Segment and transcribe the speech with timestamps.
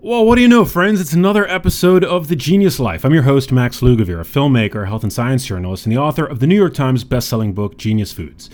[0.00, 1.00] Well, what do you know, friends?
[1.00, 3.04] It's another episode of The Genius Life.
[3.04, 6.38] I'm your host, Max Lugavere, a filmmaker, health and science journalist, and the author of
[6.38, 8.48] the New York Times bestselling book, Genius Foods.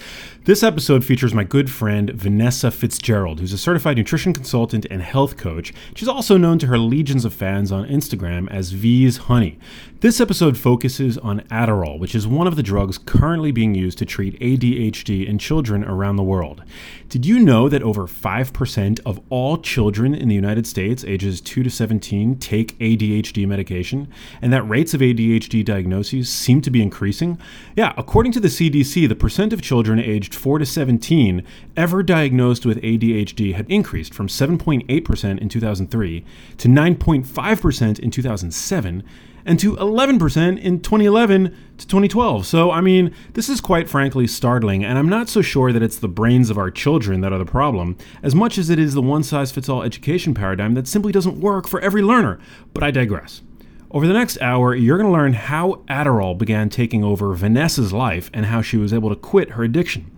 [0.47, 5.37] This episode features my good friend, Vanessa Fitzgerald, who's a certified nutrition consultant and health
[5.37, 5.75] coach.
[5.95, 9.59] She's also known to her legions of fans on Instagram as Vee's Honey.
[10.05, 14.05] This episode focuses on Adderall, which is one of the drugs currently being used to
[14.05, 16.63] treat ADHD in children around the world.
[17.09, 21.63] Did you know that over 5% of all children in the United States ages 2
[21.63, 24.09] to 17 take ADHD medication,
[24.43, 27.39] and that rates of ADHD diagnoses seem to be increasing?
[27.75, 31.43] Yeah, according to the CDC, the percent of children aged 4 to 17
[31.79, 36.25] ever diagnosed with ADHD had increased from 7.8% in 2003
[36.59, 39.03] to 9.5% in 2007
[39.45, 42.47] and to 11% in 2011 to 2012.
[42.47, 45.99] So, I mean, this is quite frankly startling, and I'm not so sure that it's
[45.99, 49.03] the brains of our children that are the problem, as much as it is the
[49.03, 52.39] one size fits all education paradigm that simply doesn't work for every learner.
[52.73, 53.43] But I digress.
[53.91, 58.29] Over the next hour, you're going to learn how Adderall began taking over Vanessa's life
[58.35, 60.11] and how she was able to quit her addiction.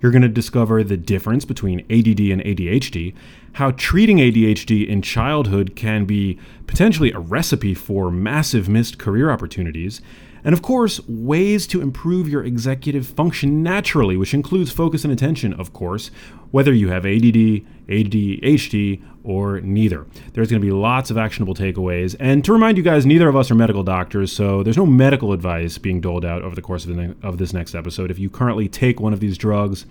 [0.00, 3.14] You're going to discover the difference between ADD and ADHD,
[3.54, 10.00] how treating ADHD in childhood can be potentially a recipe for massive missed career opportunities,
[10.44, 15.52] and of course, ways to improve your executive function naturally, which includes focus and attention,
[15.54, 16.10] of course,
[16.50, 20.06] whether you have ADD, ADHD, or neither.
[20.32, 22.16] There's going to be lots of actionable takeaways.
[22.18, 25.32] And to remind you guys, neither of us are medical doctors, so there's no medical
[25.32, 28.10] advice being doled out over the course of, the ne- of this next episode.
[28.10, 29.84] If you currently take one of these drugs,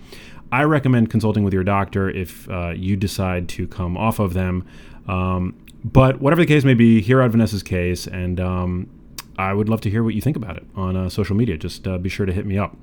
[0.50, 4.66] I recommend consulting with your doctor if uh, you decide to come off of them.
[5.06, 8.90] Um, but whatever the case may be, hear out Vanessa's case, and um,
[9.38, 11.56] I would love to hear what you think about it on uh, social media.
[11.56, 12.76] Just uh, be sure to hit me up.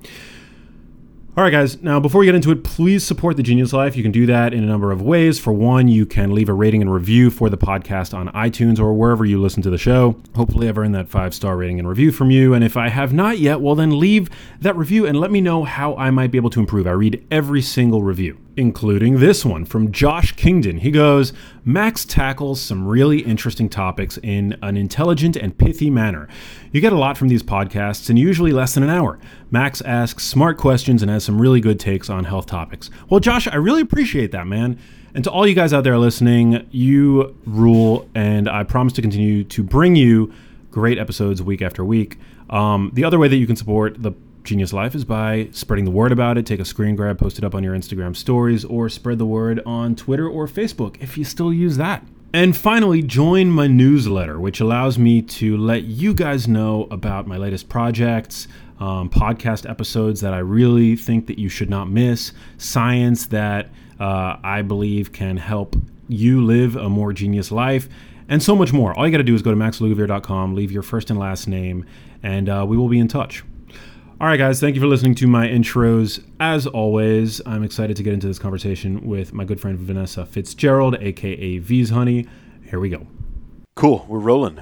[1.37, 1.81] All right, guys.
[1.81, 3.97] Now, before we get into it, please support the Genius Life.
[3.97, 5.37] You can do that in a number of ways.
[5.37, 8.93] For one, you can leave a rating and review for the podcast on iTunes or
[8.93, 10.15] wherever you listen to the show.
[10.33, 12.53] Hopefully, I've earned that five star rating and review from you.
[12.53, 14.29] And if I have not yet, well, then leave
[14.61, 16.87] that review and let me know how I might be able to improve.
[16.87, 20.77] I read every single review, including this one from Josh Kingdon.
[20.77, 21.33] He goes,
[21.63, 26.27] Max tackles some really interesting topics in an intelligent and pithy manner.
[26.71, 29.19] You get a lot from these podcasts in usually less than an hour.
[29.51, 32.89] Max asks smart questions and has some really good takes on health topics.
[33.09, 34.79] Well, Josh, I really appreciate that, man.
[35.13, 39.43] And to all you guys out there listening, you rule, and I promise to continue
[39.45, 40.33] to bring you
[40.71, 42.19] great episodes week after week.
[42.49, 44.11] Um, the other way that you can support the
[44.45, 46.45] Genius Life is by spreading the word about it.
[46.45, 49.61] Take a screen grab, post it up on your Instagram stories, or spread the word
[49.65, 52.05] on Twitter or Facebook if you still use that.
[52.31, 57.37] And finally, join my newsletter, which allows me to let you guys know about my
[57.37, 58.47] latest projects,
[58.79, 63.69] um, podcast episodes that I really think that you should not miss, science that
[63.99, 65.75] uh, I believe can help
[66.07, 67.87] you live a more genius life,
[68.27, 68.93] and so much more.
[68.93, 71.85] All you got to do is go to maxlugavere.com, leave your first and last name,
[72.21, 73.43] and uh, we will be in touch.
[74.17, 76.23] All right, guys, thank you for listening to my intros.
[76.39, 80.95] As always, I'm excited to get into this conversation with my good friend Vanessa Fitzgerald,
[81.01, 82.25] aka Vee's Honey.
[82.63, 83.05] Here we go.
[83.75, 84.61] Cool, we're rolling.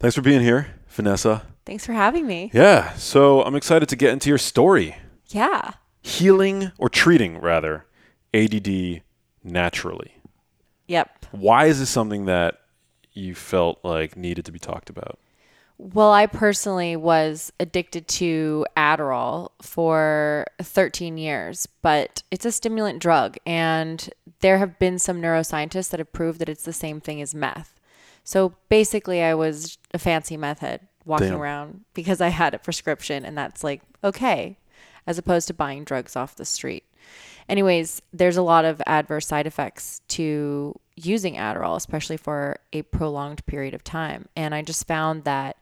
[0.00, 1.46] Thanks for being here, Vanessa.
[1.64, 2.50] Thanks for having me.
[2.52, 4.96] Yeah, so I'm excited to get into your story.
[5.28, 5.74] Yeah.
[6.02, 7.86] Healing or treating, rather,
[8.34, 9.02] ADD
[9.44, 10.16] naturally.
[10.88, 11.26] Yep.
[11.30, 12.58] Why is this something that
[13.12, 15.20] you felt like needed to be talked about?
[15.82, 23.36] Well, I personally was addicted to Adderall for 13 years, but it's a stimulant drug.
[23.44, 24.08] And
[24.42, 27.80] there have been some neuroscientists that have proved that it's the same thing as meth.
[28.22, 31.40] So basically, I was a fancy meth head walking Damn.
[31.40, 34.58] around because I had a prescription, and that's like, okay,
[35.04, 36.84] as opposed to buying drugs off the street.
[37.48, 43.44] Anyways, there's a lot of adverse side effects to using Adderall, especially for a prolonged
[43.46, 44.28] period of time.
[44.36, 45.56] And I just found that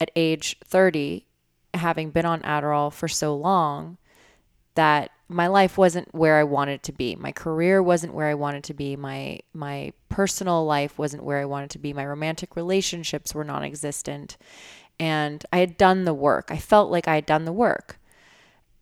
[0.00, 1.26] at age 30,
[1.74, 3.98] having been on Adderall for so long,
[4.74, 7.16] that my life wasn't where I wanted to be.
[7.16, 8.94] My career wasn't where I wanted to be.
[8.94, 11.92] My my personal life wasn't where I wanted to be.
[11.92, 14.36] My romantic relationships were non-existent.
[14.98, 16.48] And I had done the work.
[16.50, 17.98] I felt like I had done the work.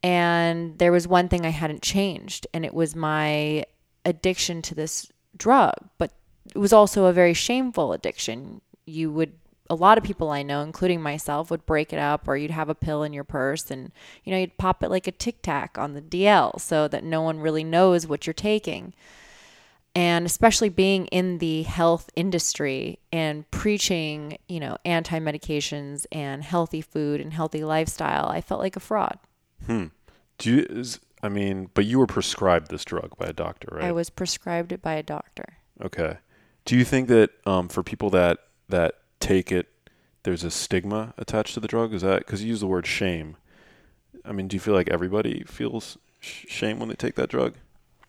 [0.02, 3.64] And there was one thing I hadn't changed, and it was my
[4.05, 5.72] addiction to this drug.
[5.96, 6.12] But
[6.55, 8.60] it was also a very shameful addiction.
[8.84, 9.32] You would
[9.70, 12.69] a lot of people I know, including myself, would break it up, or you'd have
[12.69, 15.78] a pill in your purse, and you know you'd pop it like a Tic Tac
[15.78, 18.94] on the DL, so that no one really knows what you're taking.
[19.96, 26.81] And especially being in the health industry and preaching, you know, anti medications and healthy
[26.81, 29.19] food and healthy lifestyle, I felt like a fraud.
[29.67, 29.87] Hmm.
[30.38, 33.84] Do you, is, I mean, but you were prescribed this drug by a doctor, right?
[33.84, 35.58] I was prescribed it by a doctor.
[35.82, 36.19] Okay.
[36.64, 38.38] Do you think that um, for people that
[38.69, 39.68] that take it,
[40.22, 41.92] there's a stigma attached to the drug?
[41.94, 43.36] Is that because you use the word shame?
[44.24, 47.54] I mean, do you feel like everybody feels sh- shame when they take that drug?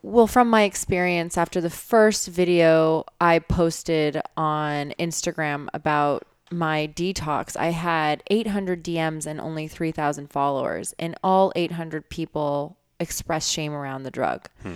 [0.02, 7.58] Well, from my experience, after the first video I posted on Instagram about my detox,
[7.58, 14.04] I had 800 DMs and only 3,000 followers, and all 800 people expressed shame around
[14.04, 14.48] the drug.
[14.62, 14.76] Hmm.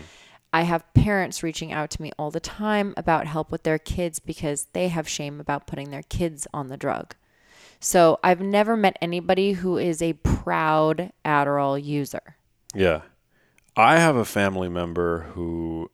[0.51, 4.19] I have parents reaching out to me all the time about help with their kids
[4.19, 7.15] because they have shame about putting their kids on the drug.
[7.79, 12.35] So I've never met anybody who is a proud Adderall user.
[12.73, 13.01] Yeah.
[13.75, 15.89] I have a family member who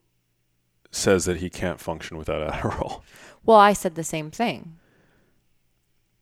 [0.90, 3.02] says that he can't function without Adderall.
[3.46, 4.78] Well, I said the same thing.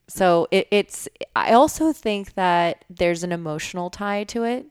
[0.08, 4.66] So it, it's, I also think that there's an emotional tie to it.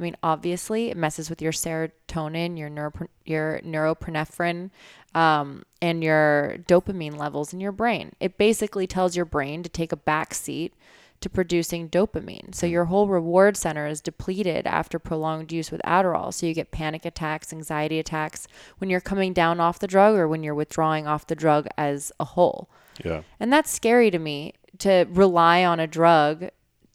[0.00, 2.92] I mean, obviously, it messes with your serotonin, your neuro,
[3.26, 4.70] your neuropinephrine,
[5.14, 8.12] um, and your dopamine levels in your brain.
[8.18, 10.72] It basically tells your brain to take a back seat
[11.20, 12.54] to producing dopamine.
[12.54, 16.32] So your whole reward center is depleted after prolonged use with Adderall.
[16.32, 18.48] So you get panic attacks, anxiety attacks
[18.78, 22.10] when you're coming down off the drug or when you're withdrawing off the drug as
[22.18, 22.70] a whole.
[23.04, 23.20] Yeah.
[23.38, 26.48] And that's scary to me to rely on a drug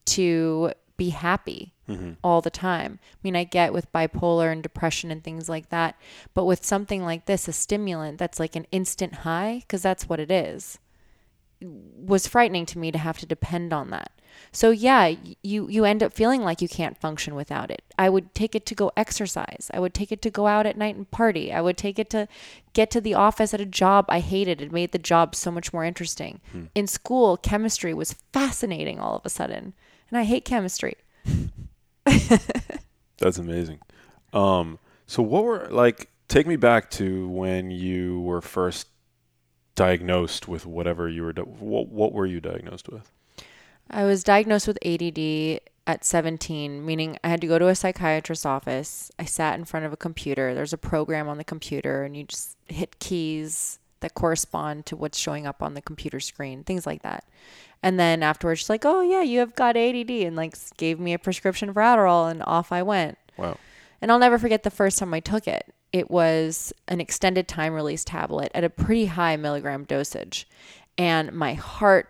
[0.05, 2.13] to be happy Mm-hmm.
[2.23, 2.97] all the time.
[3.13, 5.95] I mean, I get with bipolar and depression and things like that,
[6.33, 10.19] but with something like this, a stimulant that's like an instant high, because that's what
[10.19, 10.79] it is,
[11.61, 14.11] was frightening to me to have to depend on that.
[14.51, 17.83] So yeah, you you end up feeling like you can't function without it.
[17.97, 19.69] I would take it to go exercise.
[19.73, 21.53] I would take it to go out at night and party.
[21.53, 22.27] I would take it to
[22.73, 24.61] get to the office at a job I hated.
[24.61, 26.41] It made the job so much more interesting.
[26.51, 26.63] Hmm.
[26.73, 29.73] In school, chemistry was fascinating all of a sudden,
[30.09, 30.95] and I hate chemistry.
[33.17, 33.79] That's amazing.
[34.33, 36.09] Um, so what were like?
[36.27, 38.87] Take me back to when you were first
[39.75, 41.33] diagnosed with whatever you were.
[41.33, 43.11] Di- what What were you diagnosed with?
[43.89, 48.45] I was diagnosed with ADD at 17, meaning I had to go to a psychiatrist's
[48.45, 49.11] office.
[49.19, 50.55] I sat in front of a computer.
[50.55, 55.17] There's a program on the computer, and you just hit keys that correspond to what's
[55.17, 57.25] showing up on the computer screen, things like that.
[57.81, 61.13] And then afterwards, she's like, "Oh yeah, you have got ADD," and like gave me
[61.13, 63.17] a prescription for Adderall, and off I went.
[63.35, 63.57] Wow.
[64.01, 65.73] And I'll never forget the first time I took it.
[65.91, 70.47] It was an extended time release tablet at a pretty high milligram dosage.
[70.97, 72.07] And my heart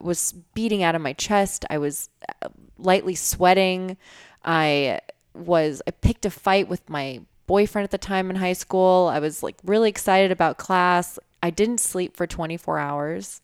[0.00, 1.64] was beating out of my chest.
[1.68, 2.08] I was
[2.42, 2.48] uh,
[2.78, 3.96] lightly sweating.
[4.44, 5.00] I
[5.34, 9.10] was, I picked a fight with my boyfriend at the time in high school.
[9.12, 11.18] I was like really excited about class.
[11.44, 13.42] I didn't sleep for 24 hours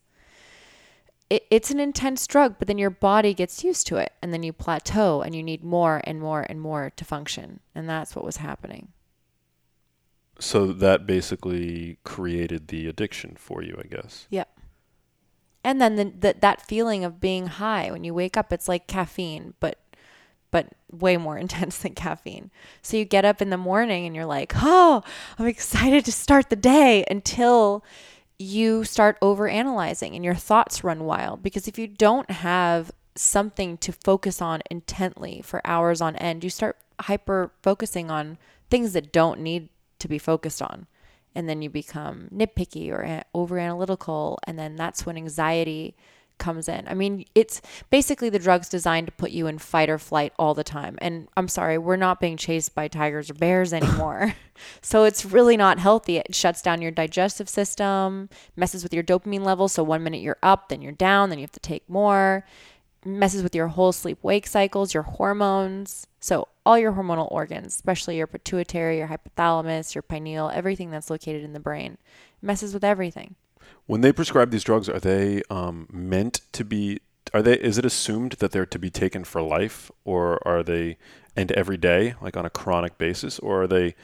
[1.30, 4.42] it, it's an intense drug, but then your body gets used to it and then
[4.42, 7.60] you plateau and you need more and more and more to function.
[7.74, 8.88] And that's what was happening.
[10.40, 14.26] So that basically created the addiction for you, I guess.
[14.30, 14.58] Yep.
[15.62, 18.86] And then the, the, that feeling of being high when you wake up, it's like
[18.86, 19.78] caffeine, but
[20.50, 22.50] but way more intense than caffeine.
[22.82, 25.02] So you get up in the morning and you're like, "Oh,
[25.38, 27.84] I'm excited to start the day." Until
[28.38, 33.76] you start over analyzing and your thoughts run wild because if you don't have something
[33.76, 38.38] to focus on intently for hours on end, you start hyper focusing on
[38.70, 39.68] things that don't need
[39.98, 40.86] to be focused on.
[41.34, 44.38] And then you become nitpicky or over analytical.
[44.46, 45.94] And then that's when anxiety
[46.40, 46.88] comes in.
[46.88, 50.54] I mean, it's basically the drug's designed to put you in fight or flight all
[50.54, 50.98] the time.
[51.00, 54.34] And I'm sorry, we're not being chased by tigers or bears anymore.
[54.82, 56.16] so it's really not healthy.
[56.16, 59.72] It shuts down your digestive system, messes with your dopamine levels.
[59.72, 62.44] So one minute you're up, then you're down, then you have to take more.
[63.04, 66.06] Messes with your whole sleep wake cycles, your hormones.
[66.18, 71.42] So all your hormonal organs, especially your pituitary, your hypothalamus, your pineal, everything that's located
[71.44, 71.96] in the brain,
[72.42, 73.36] messes with everything.
[73.86, 77.00] When they prescribe these drugs, are they um, meant to be?
[77.34, 77.54] Are they?
[77.54, 80.96] Is it assumed that they're to be taken for life, or are they
[81.36, 83.94] and every day, like on a chronic basis, or are they?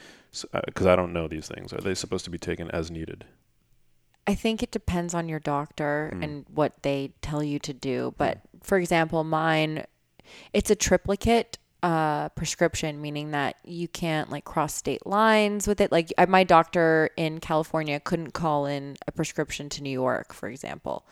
[0.65, 1.73] Because uh, I don't know these things.
[1.73, 3.25] Are they supposed to be taken as needed?
[4.27, 6.21] I think it depends on your doctor hmm.
[6.21, 8.13] and what they tell you to do.
[8.17, 8.57] But hmm.
[8.61, 9.85] for example, mine,
[10.53, 15.89] it's a triplicate uh, prescription, meaning that you can't like cross state lines with it.
[15.89, 20.49] Like I, my doctor in California couldn't call in a prescription to New York, for
[20.49, 21.05] example.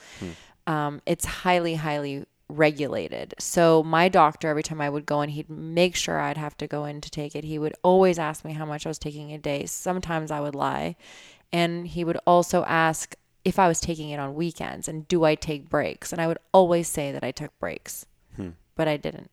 [0.67, 3.35] Um, it's highly, highly regulated.
[3.39, 6.67] So my doctor, every time I would go in, he'd make sure I'd have to
[6.67, 7.45] go in to take it.
[7.45, 9.65] He would always ask me how much I was taking a day.
[9.67, 10.97] Sometimes I would lie.
[11.53, 13.15] And he would also ask
[13.45, 16.11] if I was taking it on weekends and do I take breaks?
[16.11, 18.05] And I would always say that I took breaks,
[18.75, 19.31] but I didn't.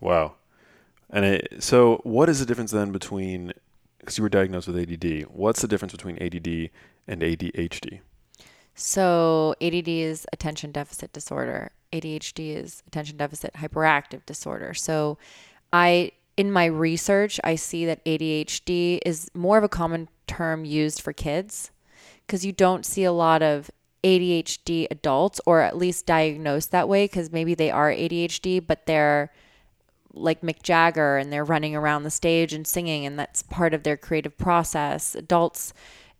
[0.00, 0.34] Wow.
[1.10, 3.52] And it, so, what is the difference then between
[4.06, 5.26] because you were diagnosed with ADD.
[5.32, 6.70] What's the difference between ADD
[7.08, 8.00] and ADHD?
[8.76, 11.72] So ADD is attention deficit disorder.
[11.92, 14.74] ADHD is attention deficit hyperactive disorder.
[14.74, 15.18] So
[15.72, 21.00] I in my research I see that ADHD is more of a common term used
[21.00, 21.72] for kids
[22.26, 23.70] because you don't see a lot of
[24.04, 29.32] ADHD adults or at least diagnosed that way because maybe they are ADHD but they're
[30.16, 33.82] like Mick Jagger and they're running around the stage and singing and that's part of
[33.82, 35.14] their creative process.
[35.14, 35.72] Adults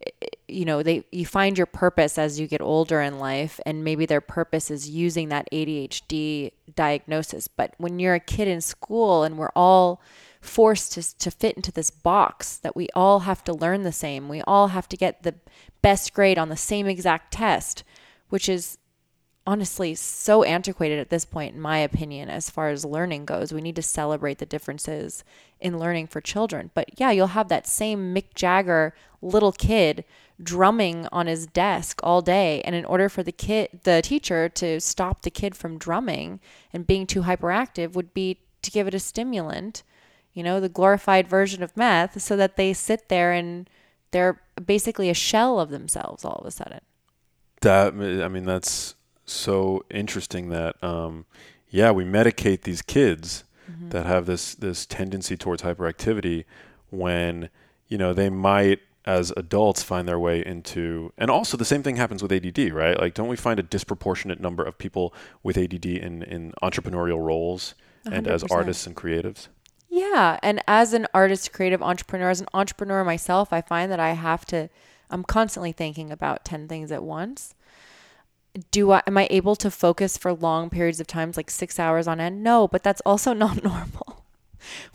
[0.06, 3.58] eh, eh, you know they you find your purpose as you get older in life
[3.66, 8.60] and maybe their purpose is using that ADHD diagnosis but when you're a kid in
[8.60, 10.00] school and we're all
[10.40, 14.28] forced to, to fit into this box that we all have to learn the same
[14.28, 15.34] we all have to get the
[15.82, 17.82] best grade on the same exact test
[18.28, 18.78] which is
[19.46, 23.52] honestly so antiquated at this point, in my opinion, as far as learning goes.
[23.52, 25.24] We need to celebrate the differences
[25.60, 26.70] in learning for children.
[26.74, 30.04] But yeah, you'll have that same Mick Jagger little kid
[30.42, 32.60] drumming on his desk all day.
[32.62, 36.40] And in order for the kid, the teacher to stop the kid from drumming
[36.72, 39.82] and being too hyperactive would be to give it a stimulant,
[40.32, 43.70] you know, the glorified version of meth, so that they sit there and
[44.10, 46.80] they're basically a shell of themselves all of a sudden.
[47.62, 48.95] That I mean, that's
[49.26, 51.26] so interesting that um,
[51.70, 53.90] yeah, we medicate these kids mm-hmm.
[53.90, 56.44] that have this this tendency towards hyperactivity
[56.90, 57.50] when
[57.88, 61.96] you know they might as adults find their way into and also the same thing
[61.96, 62.98] happens with ADD, right?
[62.98, 67.74] Like don't we find a disproportionate number of people with ADD in in entrepreneurial roles
[68.06, 68.16] 100%.
[68.16, 69.48] and as artists and creatives?
[69.88, 74.12] Yeah, and as an artist, creative entrepreneur, as an entrepreneur myself, I find that I
[74.12, 74.68] have to
[75.10, 77.54] I'm constantly thinking about 10 things at once
[78.70, 82.06] do I am I able to focus for long periods of times like 6 hours
[82.06, 82.42] on end?
[82.42, 84.24] No, but that's also not normal.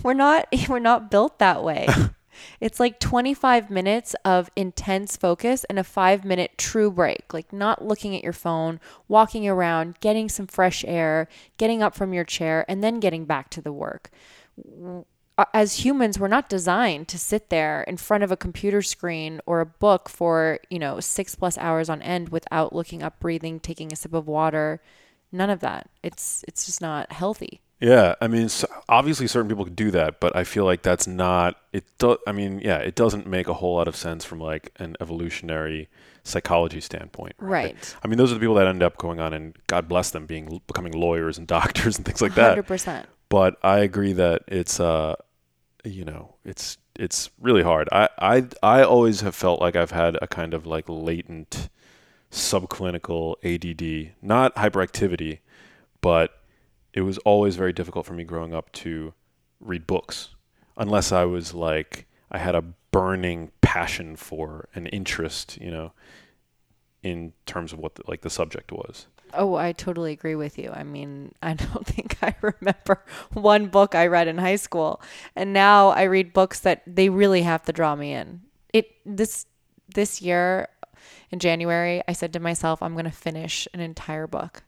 [0.04, 1.88] We're not we're not built that way.
[2.60, 7.86] it's like 25 minutes of intense focus and a 5 minute true break, like not
[7.86, 11.28] looking at your phone, walking around, getting some fresh air,
[11.58, 14.10] getting up from your chair and then getting back to the work
[15.54, 19.60] as humans we're not designed to sit there in front of a computer screen or
[19.60, 23.92] a book for you know six plus hours on end without looking up breathing taking
[23.92, 24.82] a sip of water.
[25.32, 25.90] None of that.
[26.04, 27.62] It's it's just not healthy.
[27.80, 28.16] Yeah.
[28.22, 28.50] I mean
[28.90, 32.32] obviously certain people could do that but i feel like that's not it do, i
[32.34, 35.88] mean yeah it doesn't make a whole lot of sense from like an evolutionary
[36.24, 37.96] psychology standpoint right, right.
[38.04, 40.26] i mean those are the people that end up going on and god bless them
[40.26, 42.58] being becoming lawyers and doctors and things like that.
[42.58, 45.16] 100% but I agree that it's uh,
[45.86, 47.88] you know, it's it's really hard.
[47.90, 51.70] I I I always have felt like I've had a kind of like latent
[52.30, 55.40] subclinical ADD, not hyperactivity,
[56.02, 56.42] but
[56.94, 59.14] it was always very difficult for me growing up to
[59.62, 60.36] read books
[60.76, 65.94] unless I was like I had a burning passion for an interest, you know,
[67.02, 69.08] in terms of what the, like the subject was.
[69.34, 70.72] Oh, I totally agree with you.
[70.72, 75.02] I mean, I don't think I remember one book I read in high school,
[75.36, 78.42] and now I read books that they really have to draw me in.
[78.74, 79.46] It this
[79.94, 80.70] this year
[81.32, 84.64] in January, I said to myself, I'm going to finish an entire book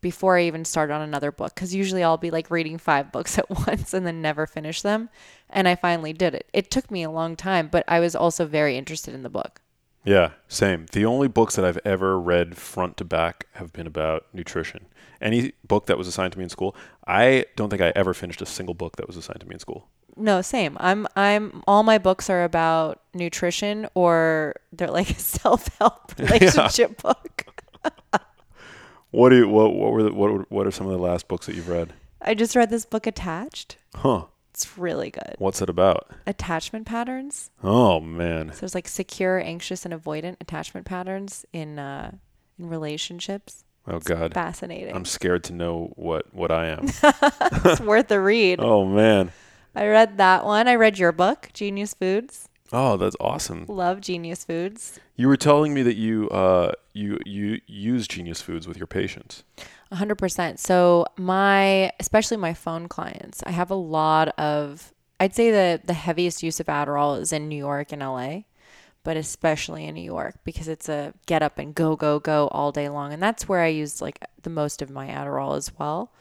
[0.00, 3.38] before I even start on another book cuz usually I'll be like reading 5 books
[3.38, 5.10] at once and then never finish them,
[5.50, 6.48] and I finally did it.
[6.52, 9.60] It took me a long time, but I was also very interested in the book.
[10.08, 10.86] Yeah, same.
[10.92, 14.86] The only books that I've ever read front to back have been about nutrition.
[15.20, 16.74] Any book that was assigned to me in school,
[17.06, 19.58] I don't think I ever finished a single book that was assigned to me in
[19.58, 19.86] school.
[20.16, 20.78] No, same.
[20.80, 27.02] I'm I'm all my books are about nutrition or they're like a self-help relationship yeah.
[27.02, 27.44] book.
[29.10, 31.44] what do you, what what were the, what what are some of the last books
[31.44, 31.92] that you've read?
[32.22, 33.76] I just read this book Attached.
[33.94, 34.24] Huh.
[34.58, 35.36] It's really good.
[35.38, 36.10] What's it about?
[36.26, 37.52] Attachment patterns.
[37.62, 38.50] Oh man.
[38.52, 42.10] So there's like secure, anxious, and avoidant attachment patterns in uh,
[42.58, 43.62] in relationships.
[43.86, 44.34] Oh it's God.
[44.34, 44.96] Fascinating.
[44.96, 46.86] I'm scared to know what what I am.
[47.66, 48.58] it's worth a read.
[48.58, 49.30] Oh man.
[49.76, 50.66] I read that one.
[50.66, 52.48] I read your book, Genius Foods.
[52.72, 53.64] Oh, that's awesome.
[53.68, 54.98] Love Genius Foods.
[55.14, 59.44] You were telling me that you uh you you use Genius Foods with your patients.
[59.92, 60.58] 100%.
[60.58, 65.94] So, my especially my phone clients, I have a lot of I'd say the the
[65.94, 68.42] heaviest use of Adderall is in New York and LA,
[69.02, 72.72] but especially in New York because it's a get up and go go go all
[72.72, 76.12] day long and that's where I use like the most of my Adderall as well.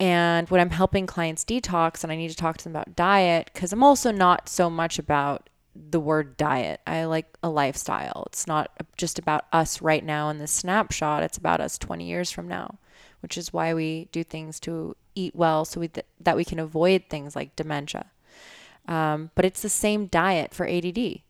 [0.00, 3.52] And when I'm helping clients detox and I need to talk to them about diet
[3.54, 6.80] cuz I'm also not so much about the word diet.
[6.86, 8.24] I like a lifestyle.
[8.26, 12.30] It's not just about us right now in this snapshot, it's about us 20 years
[12.30, 12.78] from now
[13.20, 16.58] which is why we do things to eat well so we th- that we can
[16.58, 18.06] avoid things like dementia.
[18.86, 21.20] Um, but it's the same diet for ADD.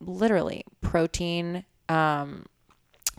[0.00, 2.46] Literally, protein, um,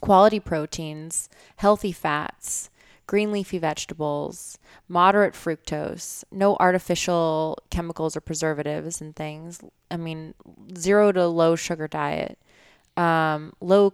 [0.01, 2.71] quality proteins, healthy fats,
[3.12, 4.57] green leafy vegetables,
[4.88, 9.60] moderate fructose, no artificial chemicals or preservatives and things.
[9.91, 10.33] I mean,
[10.77, 12.39] zero to low sugar diet,
[12.98, 13.93] um, low,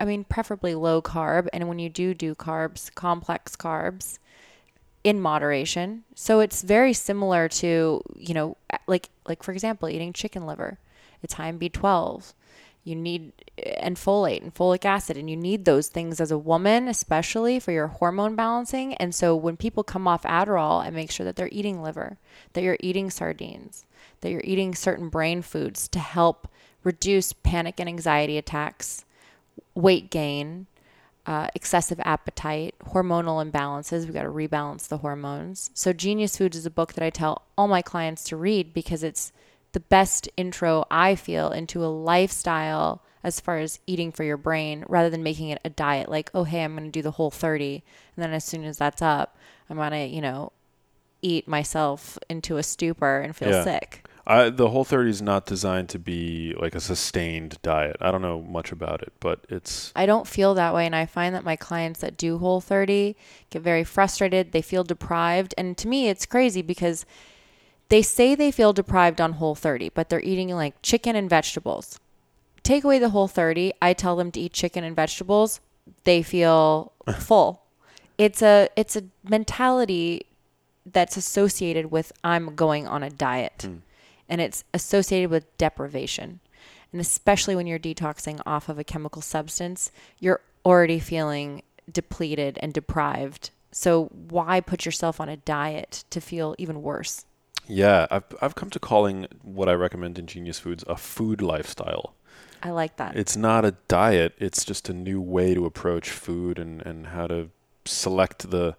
[0.00, 1.48] I mean, preferably low carb.
[1.52, 4.18] And when you do do carbs, complex carbs
[5.02, 6.04] in moderation.
[6.14, 10.78] So it's very similar to, you know, like, like for example, eating chicken liver.
[11.22, 12.34] It's high in B12
[12.84, 13.32] you need
[13.80, 17.72] and folate and folic acid and you need those things as a woman especially for
[17.72, 21.48] your hormone balancing and so when people come off adderall i make sure that they're
[21.50, 22.18] eating liver
[22.52, 23.86] that you're eating sardines
[24.20, 26.46] that you're eating certain brain foods to help
[26.84, 29.03] reduce panic and anxiety attacks
[29.74, 30.66] weight gain
[31.26, 36.66] uh, excessive appetite hormonal imbalances we've got to rebalance the hormones so genius foods is
[36.66, 39.32] a book that i tell all my clients to read because it's
[39.72, 44.84] the best intro I feel into a lifestyle as far as eating for your brain
[44.88, 47.32] rather than making it a diet like, oh, hey, I'm going to do the whole
[47.32, 47.82] 30.
[48.14, 49.36] And then as soon as that's up,
[49.68, 50.52] I'm going to, you know,
[51.22, 53.64] eat myself into a stupor and feel Yeah.
[53.64, 54.06] sick.
[54.26, 57.96] I, the Whole 30 is not designed to be like a sustained diet.
[58.00, 60.86] I don't know much about it, but it's I don't feel that way.
[60.86, 63.16] And I find that my clients that do Whole 30
[63.50, 64.52] get very frustrated.
[64.52, 65.54] They feel deprived.
[65.58, 67.04] And to me, it's crazy because
[67.90, 72.00] they say they feel deprived on Whole 30, but they're eating like chicken and vegetables.
[72.62, 75.60] Take away the Whole 30, I tell them to eat chicken and vegetables,
[76.04, 77.62] they feel full.
[78.16, 80.26] It's a it's a mentality
[80.90, 83.66] that's associated with I'm going on a diet.
[83.66, 83.76] Hmm.
[84.28, 86.40] And it's associated with deprivation.
[86.92, 89.90] And especially when you're detoxing off of a chemical substance,
[90.20, 93.50] you're already feeling depleted and deprived.
[93.72, 97.26] So why put yourself on a diet to feel even worse?
[97.66, 98.06] yeah.
[98.10, 102.14] I've I've come to calling what I recommend in Genius Foods a food lifestyle.
[102.62, 103.16] I like that.
[103.16, 104.34] It's not a diet.
[104.38, 107.50] It's just a new way to approach food and and how to
[107.84, 108.76] select the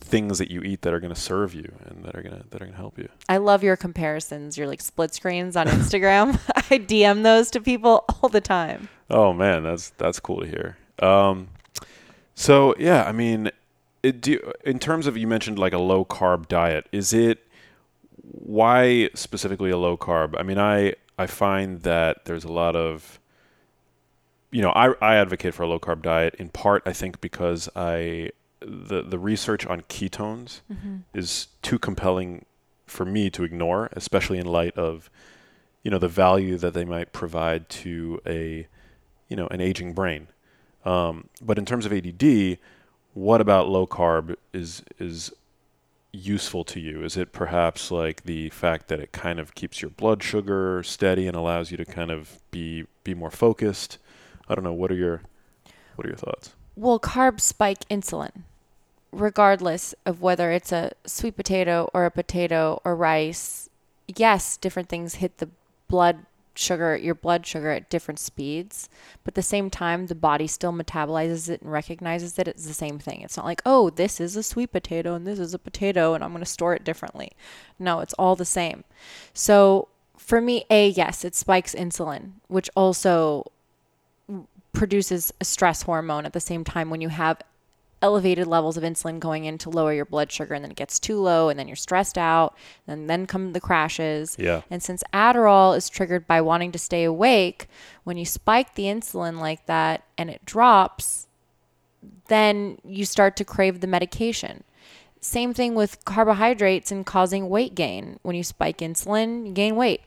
[0.00, 2.44] things that you eat that are going to serve you and that are going to
[2.48, 3.08] that are going to help you.
[3.28, 6.38] I love your comparisons, your like split screens on Instagram.
[6.56, 8.88] I DM those to people all the time.
[9.10, 10.76] Oh man, that's that's cool to hear.
[11.00, 11.48] Um,
[12.34, 13.50] so yeah, I mean,
[14.02, 17.38] it, do you- in terms of you mentioned like a low carb diet, is it
[18.22, 20.34] why specifically a low carb?
[20.38, 23.18] I mean, I I find that there's a lot of
[24.52, 27.68] you know, I I advocate for a low carb diet in part I think because
[27.74, 28.30] I
[28.66, 30.60] the the research on ketones
[31.14, 32.44] is too compelling
[32.86, 35.08] for me to ignore, especially in light of
[35.82, 38.66] you know the value that they might provide to a
[39.28, 40.28] you know an aging brain.
[40.84, 42.58] Um, but in terms of ADD,
[43.14, 45.32] what about low carb is is
[46.12, 47.04] useful to you?
[47.04, 51.26] Is it perhaps like the fact that it kind of keeps your blood sugar steady
[51.26, 53.98] and allows you to kind of be be more focused?
[54.48, 54.72] I don't know.
[54.72, 55.22] What are your
[55.94, 56.52] what are your thoughts?
[56.74, 58.42] Well, carbs spike insulin,
[59.12, 63.68] regardless of whether it's a sweet potato or a potato or rice.
[64.06, 65.48] Yes, different things hit the
[65.88, 66.26] blood
[66.58, 68.88] sugar, your blood sugar at different speeds,
[69.24, 72.74] but at the same time, the body still metabolizes it and recognizes that it's the
[72.74, 73.20] same thing.
[73.20, 76.24] It's not like, oh, this is a sweet potato and this is a potato and
[76.24, 77.32] I'm going to store it differently.
[77.78, 78.84] No, it's all the same.
[79.34, 83.50] So for me, A, yes, it spikes insulin, which also
[84.72, 87.40] produces a stress hormone at the same time when you have
[88.02, 90.98] elevated levels of insulin going in to lower your blood sugar and then it gets
[90.98, 92.54] too low and then you're stressed out
[92.86, 94.62] and then come the crashes Yeah.
[94.70, 97.68] and since adderall is triggered by wanting to stay awake
[98.04, 101.26] when you spike the insulin like that and it drops
[102.28, 104.62] then you start to crave the medication
[105.20, 110.02] same thing with carbohydrates and causing weight gain when you spike insulin you gain weight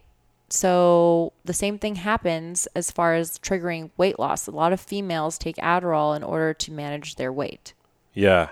[0.52, 4.48] so the same thing happens as far as triggering weight loss.
[4.48, 7.74] A lot of females take Adderall in order to manage their weight.
[8.20, 8.50] Yeah,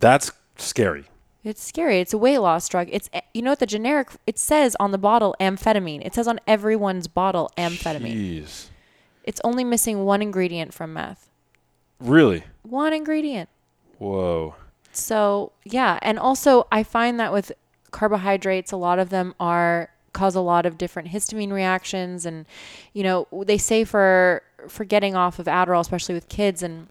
[0.00, 1.04] that's scary.
[1.44, 2.00] It's scary.
[2.00, 2.88] It's a weight loss drug.
[2.90, 6.04] It's eh, you know what the generic it says on the bottle amphetamine.
[6.04, 8.14] It says on everyone's bottle amphetamine.
[8.14, 8.68] Jeez.
[9.24, 11.28] It's only missing one ingredient from meth.
[12.00, 12.44] Really?
[12.62, 13.50] One ingredient.
[13.98, 14.54] Whoa.
[14.92, 17.52] So, yeah, and also I find that with
[17.90, 22.46] carbohydrates a lot of them are cause a lot of different histamine reactions and
[22.94, 26.88] you know, they say for for getting off of Adderall especially with kids and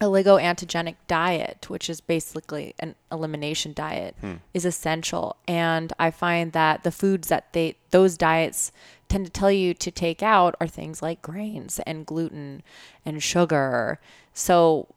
[0.00, 4.34] oligoantigenic diet, which is basically an elimination diet, hmm.
[4.52, 5.36] is essential.
[5.46, 8.72] And I find that the foods that they those diets
[9.08, 12.62] tend to tell you to take out are things like grains and gluten
[13.04, 14.00] and sugar.
[14.32, 14.88] So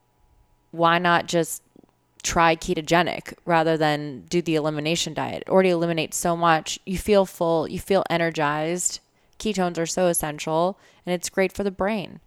[0.72, 1.62] why not just
[2.24, 5.44] try ketogenic rather than do the elimination diet.
[5.44, 6.80] It already eliminates so much.
[6.86, 9.00] You feel full, you feel energized.
[9.40, 12.20] Ketones are so essential and it's great for the brain.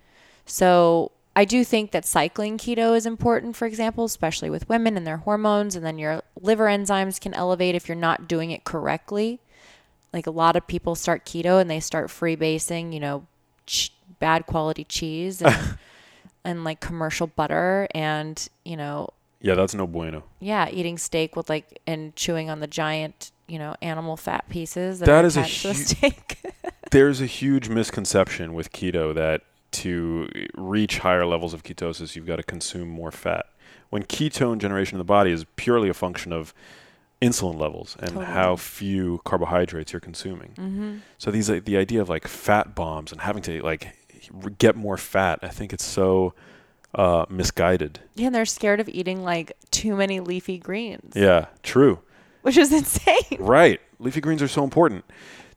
[0.46, 5.06] So I do think that cycling keto is important, for example, especially with women and
[5.06, 9.38] their hormones, and then your liver enzymes can elevate if you're not doing it correctly.
[10.12, 13.26] Like a lot of people start keto and they start freebasing, you know,
[13.66, 15.56] ch- bad quality cheese and,
[16.44, 20.24] and like commercial butter and, you know, Yeah, that's no bueno.
[20.40, 24.98] yeah, eating steak with like and chewing on the giant, you know, animal fat pieces
[24.98, 26.38] that, That are is a attached to the hu- steak.
[26.90, 32.36] There's a huge misconception with keto that to reach higher levels of ketosis, you've got
[32.36, 33.46] to consume more fat.
[33.90, 36.54] When ketone generation in the body is purely a function of
[37.20, 38.26] insulin levels and Totally.
[38.26, 40.50] how few carbohydrates you're consuming.
[40.56, 40.96] mm-hmm.
[41.18, 43.94] So these like, the idea of like fat bombs and having to like
[44.58, 46.34] get more fat, I think it's so
[46.94, 48.00] uh, misguided.
[48.14, 52.00] Yeah, and they're scared of eating like too many leafy greens, Yeah, true.
[52.42, 53.38] which is insane.
[53.38, 53.80] Right.
[53.98, 55.04] Leafy greens are so important.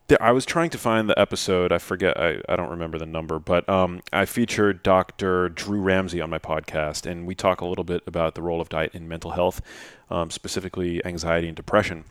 [0.06, 1.72] There, I was trying to find the episode.
[1.72, 2.20] I forget.
[2.20, 5.48] I, I don't remember the number, but um, I featured Dr.
[5.48, 8.68] Drew Ramsey on my podcast, and we talk a little bit about the role of
[8.68, 9.62] diet in mental health,
[10.10, 12.04] um, specifically anxiety and depression.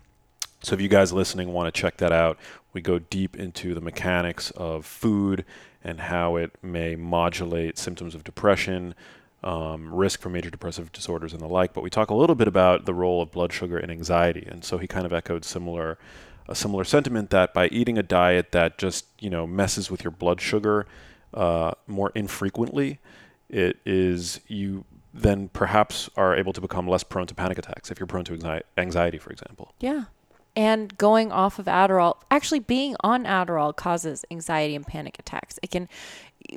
[0.64, 2.40] So if you guys listening want to check that out,
[2.74, 5.46] we go deep into the mechanics of food
[5.84, 8.96] and how it may modulate symptoms of depression,
[9.44, 11.74] um, risk for major depressive disorders and the like.
[11.74, 14.64] But we talk a little bit about the role of blood sugar in anxiety, and
[14.66, 16.00] so he kind of echoed similar
[16.48, 20.12] a similar sentiment that by eating a diet that just you know messes with your
[20.12, 20.86] blood sugar
[21.34, 23.00] uh, more infrequently,
[23.50, 28.00] it is you then perhaps are able to become less prone to panic attacks if
[28.00, 29.74] you're prone to anxi- anxiety, for example.
[29.80, 30.06] Yeah.
[30.56, 35.60] And going off of Adderall, actually being on Adderall causes anxiety and panic attacks.
[35.64, 35.90] It can,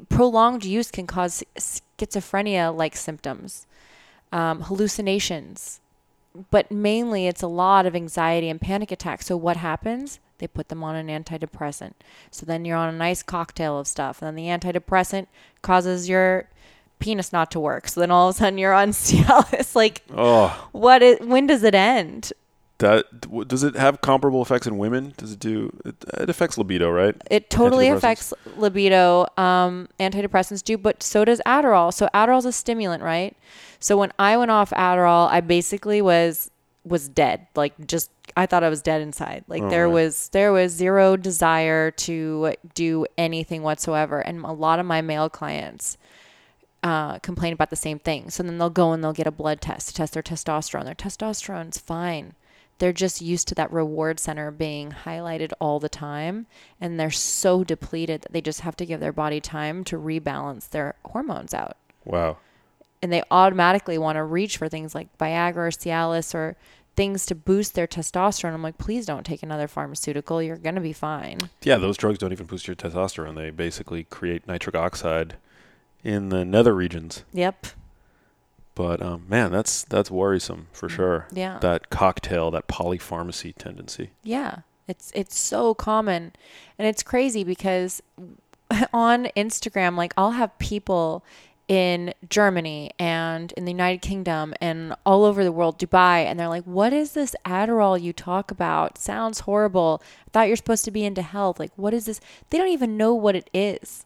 [0.08, 3.66] prolonged use can cause schizophrenia like symptoms,
[4.32, 5.80] um, hallucinations,
[6.50, 9.26] but mainly it's a lot of anxiety and panic attacks.
[9.26, 10.20] So what happens?
[10.38, 11.92] They put them on an antidepressant.
[12.30, 14.20] So then you're on a nice cocktail of stuff.
[14.20, 15.26] And then the antidepressant
[15.62, 16.48] causes your
[16.98, 17.88] penis not to work.
[17.88, 19.74] So then all of a sudden you're on Cialis.
[19.74, 22.32] Like, Oh, what is, when does it end?
[22.78, 25.14] That does it have comparable effects in women?
[25.16, 25.76] Does it do?
[25.84, 27.14] It, it affects libido, right?
[27.30, 29.26] It totally affects libido.
[29.36, 31.92] Um, antidepressants do, but so does Adderall.
[31.92, 33.36] So Adderall's a stimulant, right?
[33.80, 36.50] So when I went off Adderall, I basically was
[36.84, 37.46] was dead.
[37.54, 39.44] Like just I thought I was dead inside.
[39.48, 39.94] Like Oh, there my.
[39.94, 44.20] was there was zero desire to do anything whatsoever.
[44.20, 45.96] And a lot of my male clients
[46.82, 48.30] uh, complain about the same thing.
[48.30, 50.84] So then they'll go and they'll get a blood test to test their testosterone.
[50.84, 52.34] Their testosterone's fine.
[52.78, 56.46] They're just used to that reward center being highlighted all the time.
[56.80, 60.68] And they're so depleted that they just have to give their body time to rebalance
[60.68, 61.76] their hormones out.
[62.04, 62.38] Wow.
[63.02, 66.56] And they automatically want to reach for things like Viagra or Cialis or
[66.96, 68.54] things to boost their testosterone.
[68.54, 70.42] I'm like, please don't take another pharmaceutical.
[70.42, 71.38] You're going to be fine.
[71.62, 73.34] Yeah, those drugs don't even boost your testosterone.
[73.36, 75.36] They basically create nitric oxide
[76.02, 77.24] in the nether regions.
[77.32, 77.66] Yep.
[78.76, 81.26] But um, man, that's that's worrisome for sure.
[81.32, 81.58] Yeah.
[81.58, 84.10] That cocktail, that polypharmacy tendency.
[84.22, 84.58] Yeah.
[84.86, 86.32] It's it's so common.
[86.78, 88.02] And it's crazy because
[88.92, 91.24] on Instagram like I'll have people
[91.68, 96.46] in Germany and in the United Kingdom and all over the world, Dubai, and they're
[96.46, 98.98] like, "What is this Adderall you talk about?
[98.98, 100.00] Sounds horrible.
[100.28, 101.58] I thought you're supposed to be into health.
[101.58, 104.04] Like, what is this?" They don't even know what it is.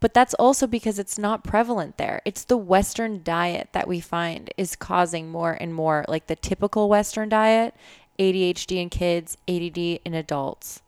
[0.00, 2.20] But that's also because it's not prevalent there.
[2.24, 6.88] It's the Western diet that we find is causing more and more, like the typical
[6.88, 7.74] Western diet,
[8.18, 10.82] ADHD in kids, ADD in adults.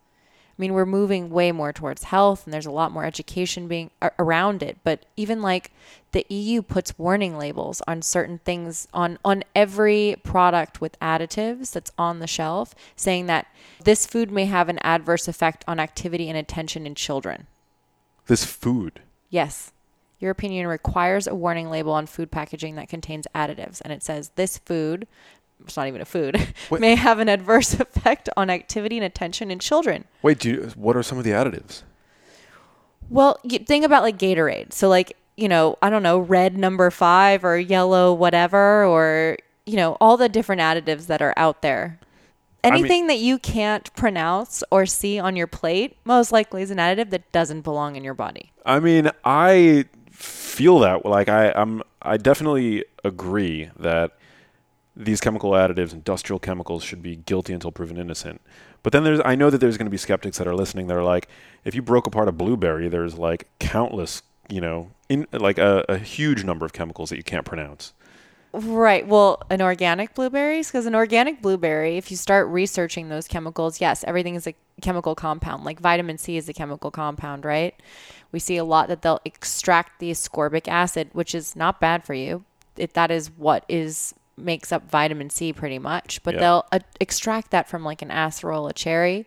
[0.58, 3.92] I mean, we're moving way more towards health and there's a lot more education being
[4.18, 4.78] around it.
[4.82, 5.70] But even like
[6.10, 11.92] the EU puts warning labels on certain things on, on every product with additives that's
[11.96, 13.46] on the shelf saying that
[13.84, 17.46] this food may have an adverse effect on activity and attention in children.
[18.28, 19.00] This food.
[19.28, 19.72] Yes.
[20.20, 23.80] European Union requires a warning label on food packaging that contains additives.
[23.82, 25.06] And it says this food,
[25.64, 26.36] it's not even a food,
[26.68, 30.04] What- may have an adverse effect on activity and attention in children.
[30.22, 31.82] Wait, do you, what are some of the additives?
[33.10, 34.72] Well, you think about like Gatorade.
[34.72, 39.76] So, like, you know, I don't know, red number five or yellow, whatever, or, you
[39.76, 41.98] know, all the different additives that are out there.
[42.64, 46.78] Mean- Anything that you can't pronounce or see on your plate most likely is an
[46.78, 48.52] additive that doesn't belong in your body.
[48.66, 54.12] I mean, I feel that like I I'm I definitely agree that
[54.96, 58.40] these chemical additives, industrial chemicals, should be guilty until proven innocent.
[58.82, 60.96] But then there's I know that there's going to be skeptics that are listening that
[60.96, 61.28] are like,
[61.64, 65.98] if you broke apart a blueberry, there's like countless, you know, in like a, a
[65.98, 67.92] huge number of chemicals that you can't pronounce.
[68.60, 69.06] Right.
[69.06, 74.02] Well, an organic blueberries, because an organic blueberry, if you start researching those chemicals, yes,
[74.02, 75.62] everything is a chemical compound.
[75.62, 77.80] Like vitamin C is a chemical compound, right?
[78.32, 82.14] We see a lot that they'll extract the ascorbic acid, which is not bad for
[82.14, 82.44] you.
[82.76, 86.40] It, that is what is makes up vitamin C pretty much, but Yeah.
[86.40, 89.26] they'll uh, extract that from like an acerola cherry.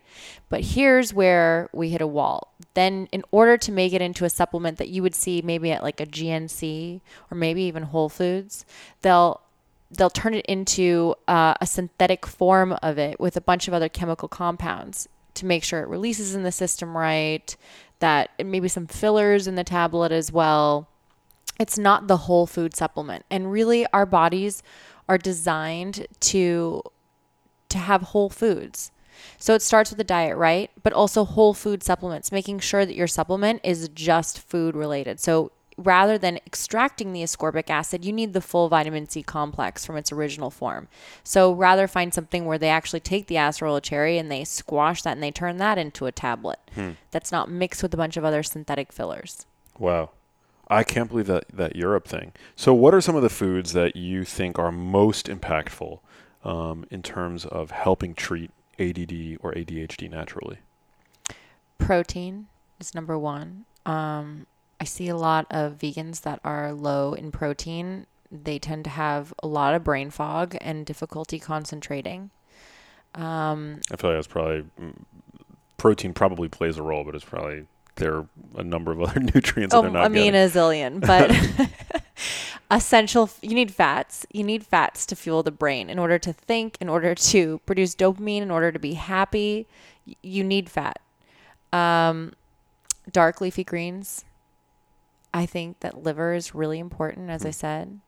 [0.49, 2.53] But here's where we hit a wall.
[2.73, 5.83] Then, in order to make it into a supplement that you would see maybe at
[5.83, 8.65] like a GNC or maybe even Whole Foods,
[9.01, 9.41] they'll
[9.91, 13.89] they'll turn it into uh, a synthetic form of it with a bunch of other
[13.89, 17.55] chemical compounds to make sure it releases in the system right.
[17.99, 20.87] That maybe some fillers in the tablet as well
[21.59, 24.63] it's not the whole food supplement and really our bodies
[25.07, 26.81] are designed to
[27.69, 28.91] to have whole foods.
[29.37, 30.71] So it starts with the diet right?
[30.83, 35.19] But also whole food supplements making sure that your supplement is just food related.
[35.19, 39.97] So rather than extracting the ascorbic acid you need the full vitamin c complex from
[39.97, 40.87] its original form.
[41.23, 45.13] So rather find something where they actually take the acerola cherry and they squash that
[45.13, 46.91] and they turn that into a tablet hmm.
[47.11, 49.45] that's not mixed with a bunch of other synthetic fillers.
[49.79, 50.11] Wow.
[50.71, 52.31] I can't believe that, that Europe thing.
[52.55, 55.99] So, what are some of the foods that you think are most impactful
[56.43, 60.59] um, in terms of helping treat ADD or ADHD naturally?
[61.81, 62.47] protein
[62.79, 63.65] is number one.
[63.85, 64.47] Um,
[64.79, 68.05] I see a lot of vegans that are low in protein.
[68.31, 72.29] They tend to have a lot of brain fog and difficulty concentrating.
[73.13, 74.93] Um, I feel like that's probably mm,
[75.77, 78.27] protein probably plays a role, but it's probably there are
[78.57, 80.41] a number of other nutrients that oh, they're not I mean, getting.
[80.41, 81.31] a zillion, but
[82.71, 83.29] essential.
[83.41, 84.25] You need fats.
[84.31, 87.95] You need fats to fuel the brain in order to think, in order to produce
[87.95, 89.67] dopamine, in order to be happy.
[90.23, 90.99] You need fat.
[91.73, 92.33] Um,
[93.11, 94.25] dark leafy greens.
[95.33, 97.47] I think that liver is really important, as Hmm.
[97.47, 97.99] I said.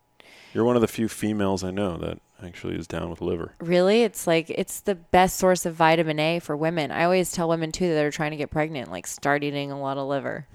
[0.54, 3.54] You're one of the few females I know that actually is down with liver.
[3.60, 6.92] Really, it's like it's the best source of vitamin A for women.
[6.92, 9.80] I always tell women too that are trying to get pregnant, like start eating a
[9.80, 10.46] lot of liver.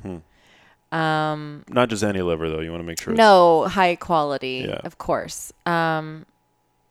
[0.91, 2.61] Um, Not just any liver though.
[2.61, 3.13] You want to make sure.
[3.13, 4.81] it's- no, high quality, Yeah.
[4.85, 5.53] of course.
[5.67, 6.25] Um,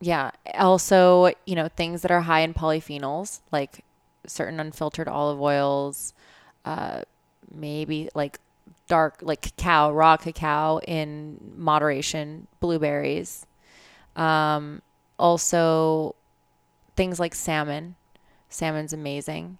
[0.00, 0.30] yeah.
[0.54, 3.84] Also, you know, things that are high in polyphenols, like
[4.26, 6.14] certain unfiltered olive oils,
[6.64, 7.02] uh,
[7.52, 8.38] maybe like
[8.86, 13.46] dark, like cacao, raw cacao in moderation, blueberries.
[14.14, 14.80] Um,
[15.18, 16.14] also,
[16.96, 17.96] things like salmon.
[18.48, 19.58] Salmon's amazing.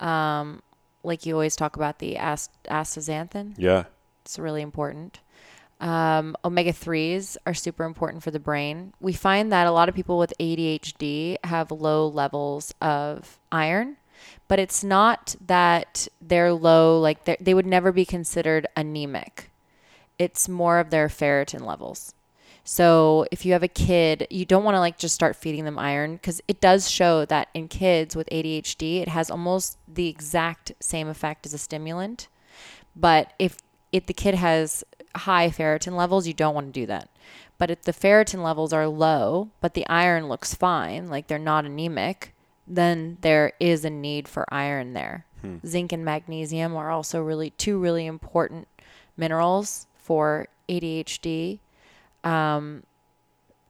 [0.00, 0.62] Um,
[1.02, 3.54] like you always talk about the ast- astaxanthin.
[3.56, 3.84] Yeah.
[4.24, 5.20] It's really important.
[5.80, 8.94] Um, omega 3s are super important for the brain.
[9.00, 13.96] We find that a lot of people with ADHD have low levels of iron,
[14.48, 19.50] but it's not that they're low, like they're, they would never be considered anemic.
[20.18, 22.14] It's more of their ferritin levels.
[22.64, 25.78] So if you have a kid, you don't want to like just start feeding them
[25.78, 30.72] iron because it does show that in kids with ADHD, it has almost the exact
[30.80, 32.28] same effect as a stimulant.
[32.96, 33.58] But if
[33.92, 34.82] if the kid has
[35.14, 37.10] high ferritin levels, you don't want to do that.
[37.58, 41.64] But if the ferritin levels are low, but the iron looks fine, like they're not
[41.64, 42.34] anemic,
[42.66, 45.26] then there is a need for iron there.
[45.42, 45.58] Hmm.
[45.66, 48.66] Zinc and magnesium are also really two really important
[49.16, 51.60] minerals for ADHD.
[52.24, 52.84] Um,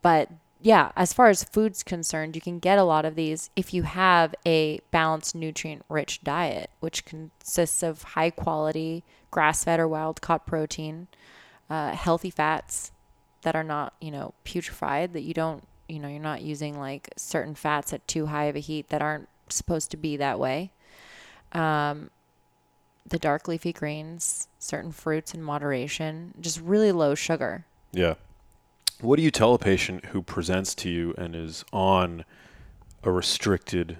[0.03, 3.75] but yeah, as far as food's concerned, you can get a lot of these if
[3.75, 9.87] you have a balanced, nutrient rich diet, which consists of high quality grass fed or
[9.87, 11.09] wild caught protein,
[11.69, 12.93] uh, healthy fats
[13.43, 17.11] that are not, you know, putrefied, that you don't, you know, you're not using like
[17.17, 20.73] certain fats at too high of a heat that aren't supposed to be that way.
[21.53, 22.11] Um,
[23.07, 27.67] the dark leafy greens, certain fruits in moderation, just really low sugar.
[27.93, 28.15] Yeah.
[29.05, 32.25] What do you tell a patient who presents to you and is on
[33.03, 33.99] a restricted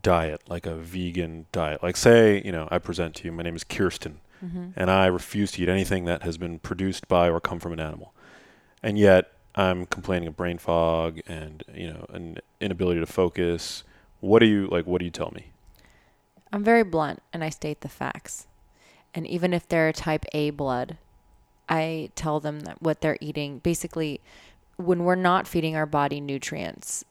[0.00, 1.82] diet, like a vegan diet?
[1.82, 4.68] Like, say, you know, I present to you, my name is Kirsten, mm-hmm.
[4.76, 7.80] and I refuse to eat anything that has been produced by or come from an
[7.80, 8.14] animal.
[8.80, 13.82] And yet, I'm complaining of brain fog and, you know, an inability to focus.
[14.20, 15.46] What do you, like, what do you tell me?
[16.52, 18.46] I'm very blunt and I state the facts.
[19.12, 20.96] And even if they're type A blood,
[21.68, 24.20] I tell them that what they're eating basically
[24.76, 27.04] when we're not feeding our body nutrients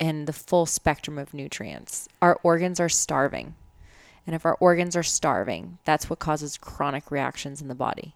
[0.00, 3.54] and the full spectrum of nutrients, our organs are starving.
[4.26, 8.14] And if our organs are starving, that's what causes chronic reactions in the body.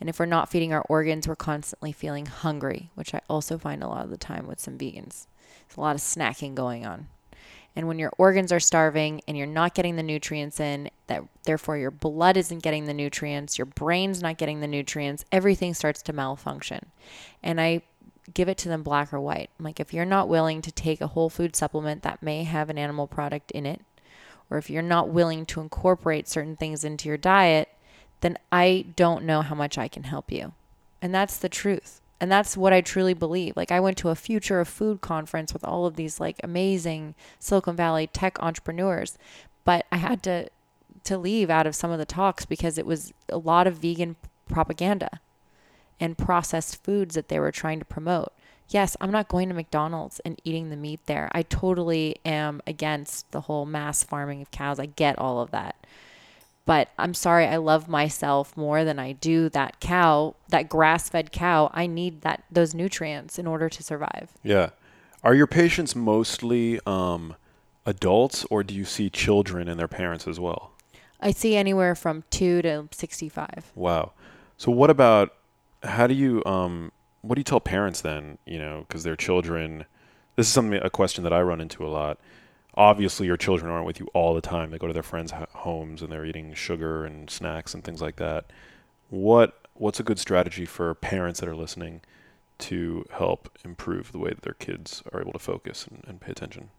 [0.00, 3.82] And if we're not feeding our organs, we're constantly feeling hungry, which I also find
[3.82, 5.26] a lot of the time with some vegans.
[5.68, 7.08] There's a lot of snacking going on.
[7.74, 11.78] And when your organs are starving and you're not getting the nutrients in, that therefore
[11.78, 16.12] your blood isn't getting the nutrients, your brain's not getting the nutrients, everything starts to
[16.12, 16.86] malfunction.
[17.42, 17.82] And I
[18.34, 19.48] give it to them black or white.
[19.58, 22.68] I'm like, if you're not willing to take a whole food supplement that may have
[22.68, 23.80] an animal product in it,
[24.50, 27.70] or if you're not willing to incorporate certain things into your diet,
[28.20, 30.52] then I don't know how much I can help you.
[31.00, 32.01] And that's the truth.
[32.22, 33.56] And that's what I truly believe.
[33.56, 37.16] Like I went to a future of food conference with all of these like amazing
[37.40, 39.18] Silicon Valley tech entrepreneurs,
[39.64, 40.48] but I had to
[41.02, 44.14] to leave out of some of the talks because it was a lot of vegan
[44.48, 45.18] propaganda
[45.98, 48.32] and processed foods that they were trying to promote.
[48.68, 51.28] Yes, I'm not going to McDonald's and eating the meat there.
[51.32, 54.78] I totally am against the whole mass farming of cows.
[54.78, 55.74] I get all of that
[56.64, 61.70] but I'm sorry, I love myself more than I do that cow, that grass-fed cow.
[61.74, 64.30] I need that those nutrients in order to survive.
[64.42, 64.70] Yeah.
[65.24, 67.36] Are your patients mostly um,
[67.86, 70.72] adults, or do you see children and their parents as well?
[71.20, 73.70] I see anywhere from two to sixty-five.
[73.74, 74.12] Wow.
[74.56, 75.34] So what about
[75.84, 78.38] how do you um, what do you tell parents then?
[78.46, 79.84] You know, because their children.
[80.34, 82.18] This is something a question that I run into a lot
[82.74, 84.70] obviously your children aren't with you all the time.
[84.70, 88.16] They go to their friends' homes and they're eating sugar and snacks and things like
[88.16, 88.46] that.
[89.10, 92.02] What what's a good strategy for parents that are listening
[92.58, 96.30] to help improve the way that their kids are able to focus and, and pay
[96.30, 96.70] attention?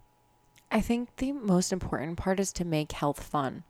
[0.72, 3.64] I think the most important part is to make health fun.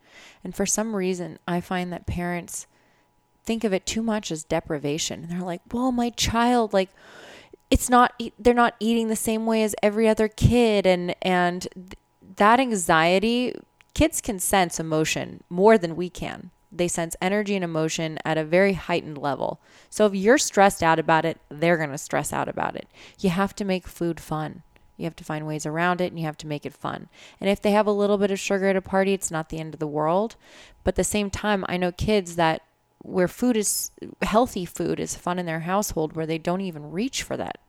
[0.43, 2.67] And for some reason, I find that parents
[3.43, 5.23] think of it too much as deprivation.
[5.23, 6.89] And they're like, well, my child, like,
[7.69, 10.87] it's not, they're not eating the same way as every other kid.
[10.87, 11.67] And, and
[12.37, 13.53] that anxiety,
[13.93, 16.51] kids can sense emotion more than we can.
[16.71, 19.59] They sense energy and emotion at a very heightened level.
[19.89, 22.87] So if you're stressed out about it, they're going to stress out about it.
[23.19, 24.63] You have to make food fun.
[24.97, 27.09] You have to find ways around it and you have to make it fun.
[27.39, 29.59] And if they have a little bit of sugar at a party, it's not the
[29.59, 30.35] end of the world.
[30.83, 32.61] But at the same time, I know kids that
[32.99, 33.91] where food is
[34.21, 37.59] healthy food is fun in their household where they don't even reach for that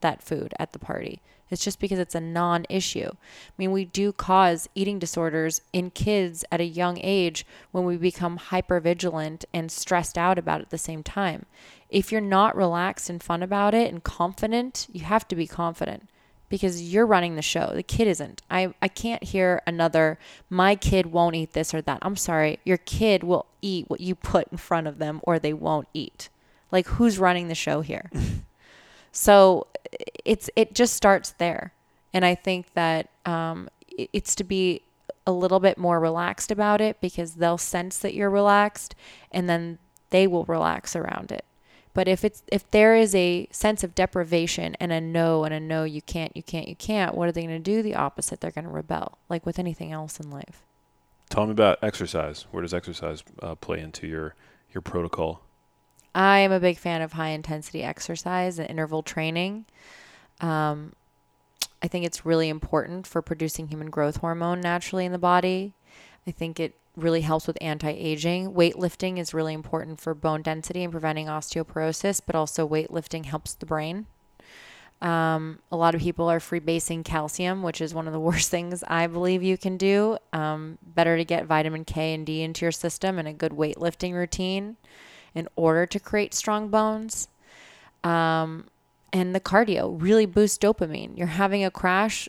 [0.00, 1.22] that food at the party.
[1.50, 3.08] It's just because it's a non issue.
[3.12, 7.96] I mean, we do cause eating disorders in kids at a young age when we
[7.96, 11.46] become hyper vigilant and stressed out about it at the same time.
[11.88, 16.08] If you're not relaxed and fun about it and confident, you have to be confident
[16.48, 17.72] because you're running the show.
[17.74, 18.42] The kid isn't.
[18.50, 21.98] I, I can't hear another, my kid won't eat this or that.
[22.02, 22.60] I'm sorry.
[22.64, 26.28] Your kid will eat what you put in front of them or they won't eat.
[26.72, 28.10] Like, who's running the show here?
[29.16, 29.66] So
[30.26, 31.72] it's it just starts there,
[32.12, 34.82] and I think that um, it's to be
[35.26, 38.94] a little bit more relaxed about it because they'll sense that you're relaxed,
[39.32, 39.78] and then
[40.10, 41.46] they will relax around it.
[41.94, 45.60] But if it's if there is a sense of deprivation and a no and a
[45.60, 47.14] no, you can't, you can't, you can't.
[47.14, 47.82] What are they going to do?
[47.82, 48.42] The opposite.
[48.42, 50.62] They're going to rebel, like with anything else in life.
[51.30, 52.44] Tell me about exercise.
[52.50, 54.34] Where does exercise uh, play into your
[54.74, 55.40] your protocol?
[56.16, 59.66] I am a big fan of high intensity exercise and interval training.
[60.40, 60.94] Um,
[61.82, 65.74] I think it's really important for producing human growth hormone naturally in the body.
[66.26, 68.54] I think it really helps with anti aging.
[68.54, 73.66] Weightlifting is really important for bone density and preventing osteoporosis, but also weightlifting helps the
[73.66, 74.06] brain.
[75.02, 78.82] Um, a lot of people are freebasing calcium, which is one of the worst things
[78.88, 80.16] I believe you can do.
[80.32, 84.14] Um, better to get vitamin K and D into your system and a good weightlifting
[84.14, 84.78] routine
[85.36, 87.28] in order to create strong bones.
[88.02, 88.66] Um,
[89.12, 91.16] and the cardio really boosts dopamine.
[91.16, 92.28] You're having a crash,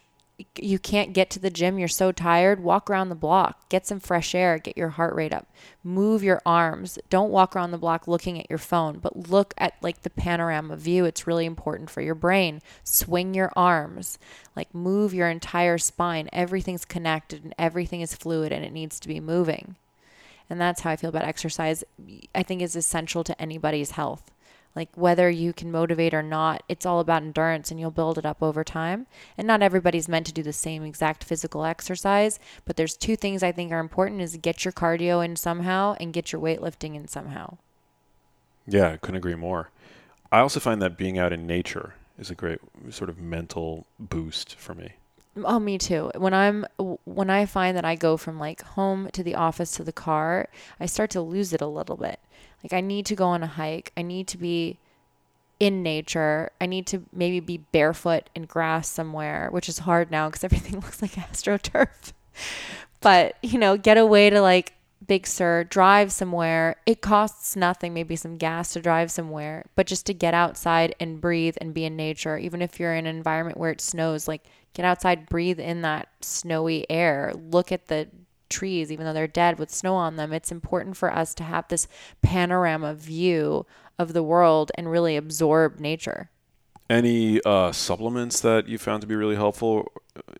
[0.55, 3.99] you can't get to the gym, you're so tired, walk around the block, get some
[3.99, 5.47] fresh air, get your heart rate up,
[5.83, 6.99] move your arms.
[7.09, 10.75] Don't walk around the block looking at your phone, but look at like the panorama
[10.75, 11.05] view.
[11.05, 12.61] It's really important for your brain.
[12.83, 14.19] Swing your arms,
[14.55, 16.29] like move your entire spine.
[16.31, 19.75] Everything's connected and everything is fluid and it needs to be moving.
[20.49, 21.83] And that's how I feel about exercise.
[22.33, 24.31] I think is essential to anybody's health.
[24.77, 28.27] Like whether you can motivate or not, it's all about endurance and you'll build it
[28.27, 29.07] up over time.
[29.35, 33.41] And not everybody's meant to do the same exact physical exercise, but there's two things
[33.41, 37.07] I think are important is get your cardio in somehow and get your weightlifting in
[37.07, 37.57] somehow.
[38.67, 39.71] Yeah, I couldn't agree more.
[40.31, 42.59] I also find that being out in nature is a great
[42.91, 44.96] sort of mental boost for me.
[45.43, 46.11] Oh, me too.
[46.15, 46.65] When I'm
[47.05, 50.47] when I find that I go from like home to the office to the car,
[50.79, 52.19] I start to lose it a little bit.
[52.63, 53.91] Like I need to go on a hike.
[53.95, 54.79] I need to be
[55.59, 56.51] in nature.
[56.61, 60.75] I need to maybe be barefoot in grass somewhere, which is hard now because everything
[60.81, 62.13] looks like astroturf.
[63.01, 64.73] but, you know, get away to like
[65.05, 66.77] Big Sur, drive somewhere.
[66.85, 71.21] It costs nothing, maybe some gas to drive somewhere, but just to get outside and
[71.21, 74.43] breathe and be in nature, even if you're in an environment where it snows, like
[74.73, 78.07] get outside, breathe in that snowy air, look at the
[78.49, 80.33] trees, even though they're dead with snow on them.
[80.33, 81.87] It's important for us to have this
[82.21, 83.65] panorama view
[83.99, 86.29] of the world and really absorb nature.
[86.89, 89.91] Any uh, supplements that you found to be really helpful?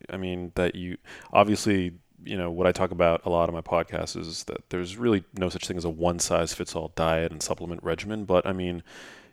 [0.09, 0.97] I mean, that you
[1.33, 1.93] obviously,
[2.23, 5.23] you know, what I talk about a lot of my podcasts is that there's really
[5.37, 8.25] no such thing as a one size fits all diet and supplement regimen.
[8.25, 8.83] But I mean,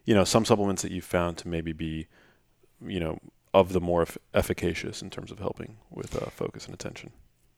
[0.05, 2.07] you know, some supplements that you found to maybe be,
[2.85, 3.19] you know,
[3.53, 7.13] of the more eff- efficacious in terms of helping with uh, focus and attention.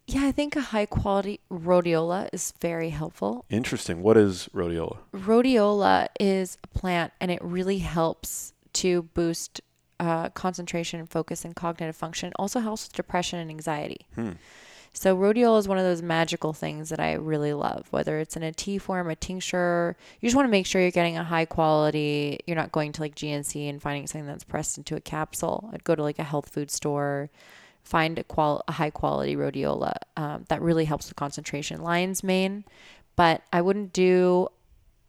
[0.06, 3.44] Yeah, I think a high quality rhodiola is very helpful.
[3.50, 4.02] Interesting.
[4.02, 4.98] What is rhodiola?
[5.12, 9.60] Rhodiola is a plant and it really helps to boost
[9.98, 12.28] uh, concentration, focus, and cognitive function.
[12.28, 14.06] It also helps with depression and anxiety.
[14.14, 14.32] Hmm.
[14.98, 17.86] So rhodiola is one of those magical things that I really love.
[17.90, 20.90] Whether it's in a tea form, a tincture, you just want to make sure you're
[20.90, 22.40] getting a high quality.
[22.46, 25.68] You're not going to like GNC and finding something that's pressed into a capsule.
[25.74, 27.28] I'd go to like a health food store,
[27.82, 31.82] find a, qual- a high quality rhodiola um, that really helps with concentration.
[31.82, 32.64] Lion's mane,
[33.16, 34.48] but I wouldn't do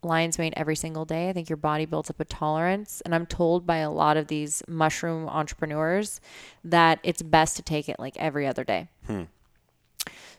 [0.03, 1.29] lion's mane every single day.
[1.29, 2.99] I think your body builds up a tolerance.
[3.01, 6.19] And I'm told by a lot of these mushroom entrepreneurs
[6.65, 8.89] that it's best to take it like every other day.
[9.05, 9.23] Hmm.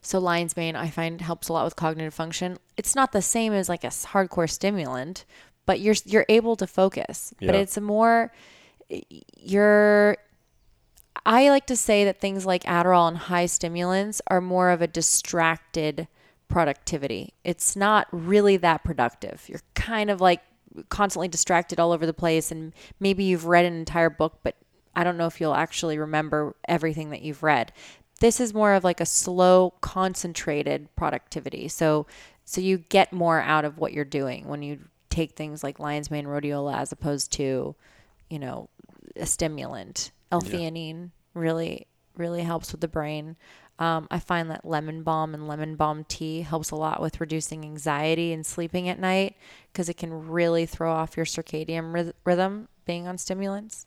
[0.01, 2.59] So lion's mane I find helps a lot with cognitive function.
[2.77, 5.25] It's not the same as like a hardcore stimulant,
[5.67, 7.35] but you're you're able to focus.
[7.41, 8.33] But it's a more
[9.37, 10.17] you're
[11.27, 14.87] I like to say that things like Adderall and high stimulants are more of a
[14.87, 16.09] distracted
[16.49, 17.35] productivity.
[17.45, 19.45] It's not really that productive.
[19.47, 20.41] You're kind of like
[20.89, 24.55] constantly distracted all over the place and maybe you've read an entire book but
[24.95, 27.73] I don't know if you'll actually remember everything that you've read.
[28.21, 31.69] This is more of like a slow concentrated productivity.
[31.69, 32.07] So
[32.45, 36.11] so you get more out of what you're doing when you take things like lion's
[36.11, 37.75] mane rhodiola as opposed to,
[38.31, 38.69] you know,
[39.17, 40.13] a stimulant.
[40.33, 43.37] L-theanine really really helps with the brain.
[43.79, 47.65] Um, I find that lemon balm and lemon balm tea helps a lot with reducing
[47.65, 49.37] anxiety and sleeping at night
[49.73, 53.87] because it can really throw off your circadian ryth- rhythm being on stimulants.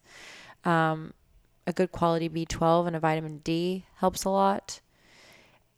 [0.63, 1.13] Um,
[1.71, 4.81] a good quality B12 and a vitamin D helps a lot.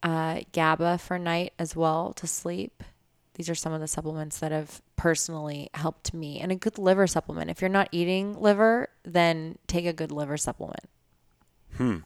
[0.01, 2.83] Uh, GABA for night as well to sleep.
[3.35, 6.39] These are some of the supplements that have personally helped me.
[6.39, 7.49] And a good liver supplement.
[7.49, 10.89] If you're not eating liver, then take a good liver supplement.
[11.77, 11.97] Hmm.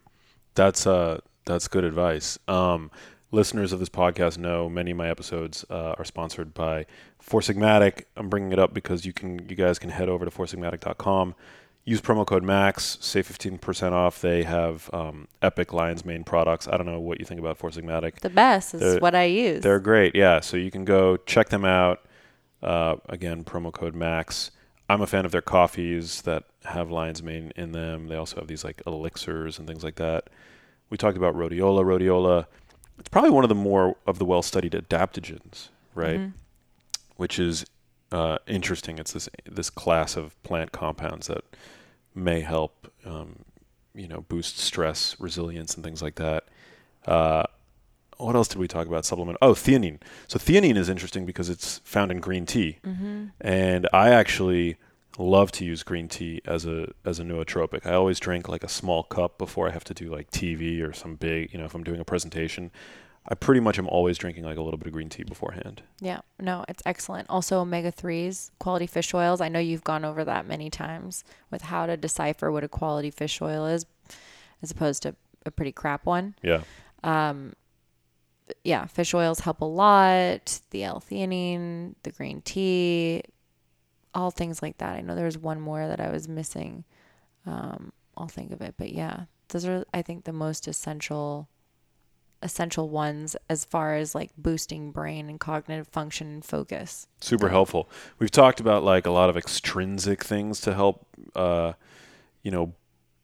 [0.53, 2.38] That's uh that's good advice.
[2.47, 2.91] Um,
[3.31, 6.85] listeners of this podcast know many of my episodes uh, are sponsored by
[7.19, 8.03] Four Sigmatic.
[8.15, 11.35] I'm bringing it up because you can you guys can head over to foursigmatic.com,
[11.88, 14.19] use promo code Max, save 15% off.
[14.19, 16.67] They have um, epic Lion's Mane products.
[16.67, 18.19] I don't know what you think about Four Sigmatic.
[18.19, 19.63] The best is They're- what I use.
[19.63, 20.41] They're great, yeah.
[20.41, 22.01] So you can go check them out.
[22.61, 24.51] Uh, again, promo code Max.
[24.89, 28.07] I'm a fan of their coffees that have lion's mane in them.
[28.07, 30.29] They also have these like elixirs and things like that.
[30.89, 31.83] We talked about rhodiola.
[31.85, 32.47] Rhodiola,
[32.99, 36.19] it's probably one of the more of the well-studied adaptogens, right?
[36.19, 36.33] Mhm.
[37.15, 37.65] Which is
[38.11, 38.97] uh, interesting.
[38.99, 41.43] It's this this class of plant compounds that
[42.18, 43.39] may help, um,
[43.93, 46.45] you know, boost stress, resilience, and things like that.
[47.05, 47.43] Uh,
[48.18, 49.05] what else did we talk about?
[49.05, 49.38] Supplement.
[49.41, 49.99] Oh, theanine.
[50.28, 53.26] So theanine is interesting because it's found in green tea, Mm-hmm.
[53.41, 54.78] and I actually
[55.20, 57.86] love to use green tea as a as a nootropic.
[57.86, 60.93] I always drink like a small cup before I have to do like TV or
[60.93, 62.72] some big, you know, if I'm doing a presentation.
[63.28, 65.82] I pretty much am always drinking like a little bit of green tea beforehand.
[65.99, 67.30] Yeah, no, it's excellent.
[67.30, 69.41] Also, omega 3s, quality fish oils.
[69.41, 73.11] I know you've gone over that many times with how to decipher what a quality
[73.11, 73.86] fish oil is
[74.61, 75.15] as opposed to
[75.45, 76.36] a pretty crap one.
[76.41, 76.61] Yeah.
[77.03, 77.53] Um,
[78.63, 80.61] yeah, fish oils help a lot.
[80.71, 83.23] The L-theanine, the green tea,
[84.13, 84.95] all things like that.
[84.95, 86.86] I know there was one more that I was missing.
[87.45, 91.47] Um, I'll think of it, but yeah, those are I think the most essential
[92.41, 97.07] essential ones as far as like boosting brain and cognitive function and focus.
[97.19, 97.89] super helpful.
[98.19, 101.73] We've talked about like a lot of extrinsic things to help, uh,
[102.43, 102.73] you know,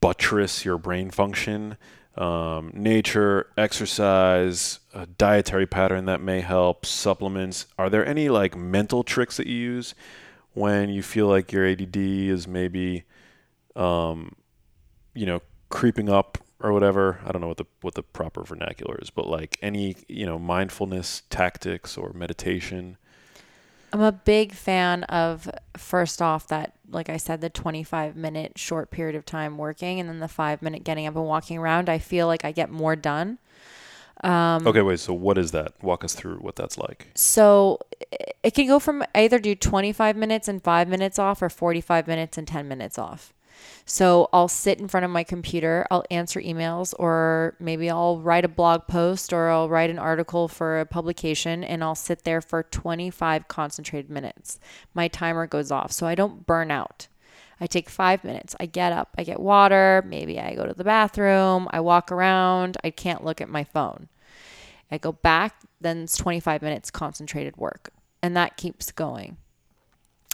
[0.01, 1.77] buttress your brain function.
[2.15, 7.65] Um, nature, exercise, a dietary pattern that may help, supplements.
[7.77, 9.95] Are there any like mental tricks that you use
[10.53, 13.03] when you feel like your ADD is maybe,
[13.75, 14.35] um,
[15.15, 17.19] you know, creeping up or whatever?
[17.25, 20.39] I don't know what the what the proper vernacular is, but like any you know
[20.39, 22.97] mindfulness tactics or meditation.
[23.91, 25.47] I'm a big fan of
[25.77, 30.09] first off that like I said the 25 minute short period of time working and
[30.09, 31.89] then the 5 minute getting up and walking around.
[31.89, 33.37] I feel like I get more done.
[34.23, 34.99] Um, okay, wait.
[34.99, 35.73] So what is that?
[35.83, 37.07] Walk us through what that's like.
[37.13, 37.79] So
[38.41, 42.37] it can go from either do 25 minutes and five minutes off or 45 minutes
[42.37, 43.33] and 10 minutes off.
[43.85, 48.45] So I'll sit in front of my computer, I'll answer emails, or maybe I'll write
[48.45, 52.41] a blog post or I'll write an article for a publication and I'll sit there
[52.41, 54.59] for 25 concentrated minutes.
[54.93, 57.07] My timer goes off so I don't burn out.
[57.59, 58.55] I take five minutes.
[58.59, 62.77] I get up, I get water, maybe I go to the bathroom, I walk around,
[62.83, 64.09] I can't look at my phone.
[64.91, 67.91] I go back, then it's 25 minutes concentrated work,
[68.21, 69.37] and that keeps going.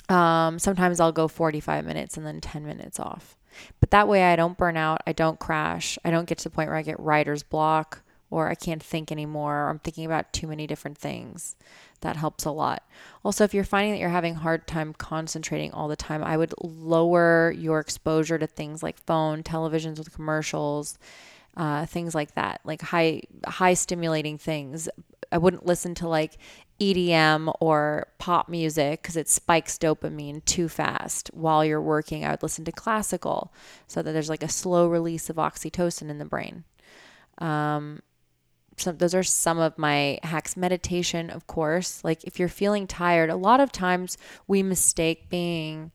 [0.09, 3.37] Um, sometimes I'll go 45 minutes and then 10 minutes off.
[3.79, 6.49] But that way I don't burn out, I don't crash, I don't get to the
[6.49, 8.01] point where I get writer's block
[8.31, 11.55] or I can't think anymore, or I'm thinking about too many different things.
[12.01, 12.83] That helps a lot.
[13.25, 16.53] Also, if you're finding that you're having hard time concentrating all the time, I would
[16.61, 20.97] lower your exposure to things like phone, televisions with commercials,
[21.57, 24.87] uh, things like that, like high high stimulating things.
[25.31, 26.37] I wouldn't listen to like
[26.79, 32.23] EDM or pop music because it spikes dopamine too fast while you're working.
[32.25, 33.53] I would listen to classical
[33.87, 36.63] so that there's like a slow release of oxytocin in the brain.
[37.39, 38.01] Um,
[38.77, 40.55] so those are some of my hacks.
[40.55, 42.03] Meditation, of course.
[42.03, 44.17] Like if you're feeling tired, a lot of times
[44.47, 45.91] we mistake being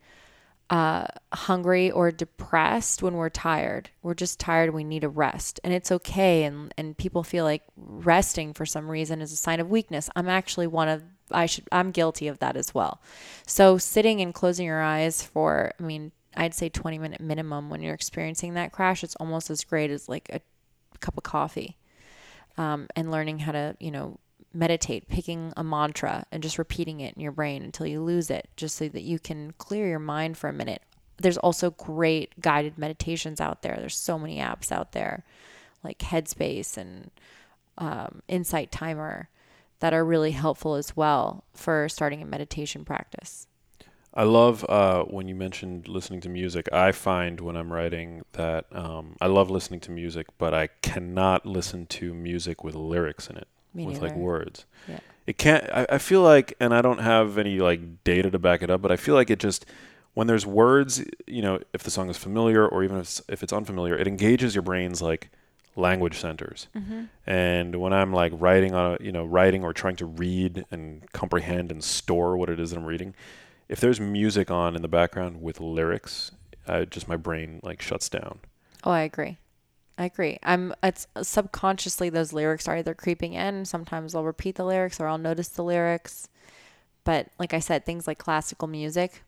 [0.70, 3.90] uh, hungry or depressed when we're tired.
[4.02, 4.72] We're just tired.
[4.72, 6.44] We need a rest, and it's okay.
[6.44, 10.08] And and people feel like resting for some reason is a sign of weakness.
[10.16, 13.00] I'm actually one of I should I'm guilty of that as well.
[13.46, 17.82] So sitting and closing your eyes for I mean I'd say 20 minute minimum when
[17.82, 19.04] you're experiencing that crash.
[19.04, 20.40] It's almost as great as like a
[21.00, 21.76] cup of coffee.
[22.56, 24.18] Um, and learning how to you know
[24.54, 28.48] meditate, picking a mantra and just repeating it in your brain until you lose it,
[28.56, 30.82] just so that you can clear your mind for a minute.
[31.18, 33.76] There's also great guided meditations out there.
[33.78, 35.24] There's so many apps out there,
[35.82, 37.10] like Headspace and
[37.78, 39.28] um, Insight Timer,
[39.80, 43.46] that are really helpful as well for starting a meditation practice.
[44.16, 46.68] I love uh, when you mentioned listening to music.
[46.72, 51.44] I find when I'm writing that um, I love listening to music, but I cannot
[51.44, 53.48] listen to music with lyrics in it.
[53.74, 54.08] Me with neither.
[54.08, 54.64] like words.
[54.88, 55.00] Yeah.
[55.26, 55.64] It can't.
[55.72, 58.82] I, I feel like, and I don't have any like data to back it up,
[58.82, 59.66] but I feel like it just
[60.14, 63.42] when there's words, you know, if the song is familiar or even if it's, if
[63.42, 65.30] it's unfamiliar, it engages your brain's like
[65.76, 66.68] language centers.
[66.74, 67.04] Mm-hmm.
[67.26, 71.10] And when I'm like writing on a, you know, writing or trying to read and
[71.12, 73.14] comprehend and store what it is that I'm reading,
[73.68, 76.30] if there's music on in the background with lyrics,
[76.66, 78.38] I just my brain like shuts down.
[78.84, 79.38] Oh, I agree.
[79.96, 80.38] I agree.
[80.42, 83.64] I'm it's subconsciously those lyrics are either creeping in.
[83.64, 86.28] Sometimes I'll repeat the lyrics or I'll notice the lyrics.
[87.04, 89.22] But like I said, things like classical music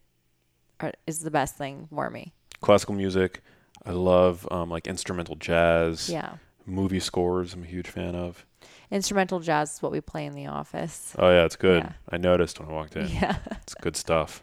[0.80, 2.32] are, is the best thing for me.
[2.62, 3.42] Classical music,
[3.84, 6.36] I love um, like instrumental jazz, Yeah.
[6.64, 7.54] movie scores.
[7.54, 8.44] I'm a huge fan of.
[8.90, 11.14] Instrumental jazz is what we play in the office.
[11.18, 11.82] Oh yeah, it's good.
[11.84, 11.92] Yeah.
[12.10, 13.06] I noticed when I walked in.
[13.20, 13.36] Yeah.
[13.62, 14.42] It's good stuff.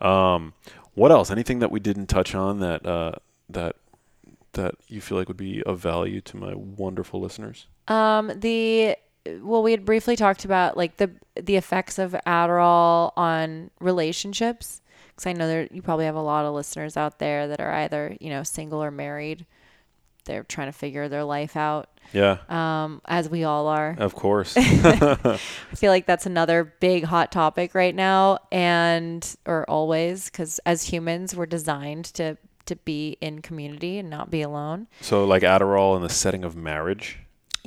[0.00, 0.54] Um,
[0.94, 1.30] what else?
[1.30, 3.12] Anything that we didn't touch on that uh,
[3.50, 3.76] that
[4.52, 7.66] that you feel like would be of value to my wonderful listeners?
[7.88, 8.96] Um, the
[9.42, 15.26] well, we had briefly talked about like the the effects of Adderall on relationships because
[15.26, 18.16] I know there you probably have a lot of listeners out there that are either
[18.20, 19.46] you know single or married.
[20.26, 23.96] They're trying to figure their life out, Yeah, um, as we all are.
[23.98, 24.54] of course.
[24.56, 25.38] I
[25.74, 31.34] feel like that's another big hot topic right now, and or always because as humans
[31.34, 32.36] we're designed to
[32.70, 34.88] to be in community and not be alone.
[35.00, 37.18] so like Adderall in the setting of marriage.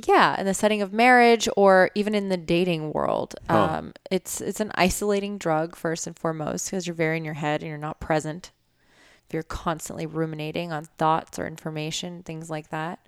[0.06, 3.62] Yeah, in the setting of marriage or even in the dating world, Huh.
[3.78, 7.60] um, it's it's an isolating drug first and foremost because you're very in your head
[7.62, 8.50] and you're not present.
[9.28, 13.06] If you're constantly ruminating on thoughts or information, things like that,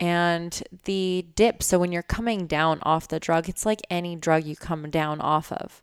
[0.00, 1.62] and the dip.
[1.62, 5.20] So when you're coming down off the drug, it's like any drug you come down
[5.20, 5.80] off of.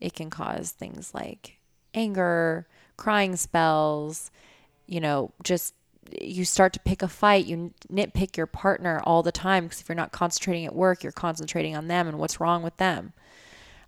[0.00, 1.58] It can cause things like
[1.92, 4.30] anger, crying spells,
[4.90, 5.74] you know, just
[6.20, 9.88] you start to pick a fight, you nitpick your partner all the time because if
[9.88, 13.12] you're not concentrating at work, you're concentrating on them and what's wrong with them.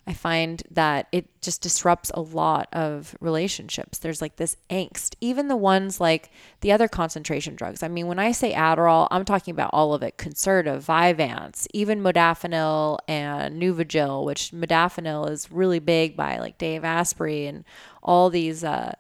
[0.07, 3.99] I find that it just disrupts a lot of relationships.
[3.99, 6.31] There's like this angst, even the ones like
[6.61, 7.85] the other concentration drugs.
[7.85, 12.03] I mean, when I say Adderall, I'm talking about all of it Concerta, Vyvanse, even
[12.03, 17.65] modafinil and Nuvigil, which modafinil is really big by like Dave Asprey and
[18.03, 18.95] all these, uh,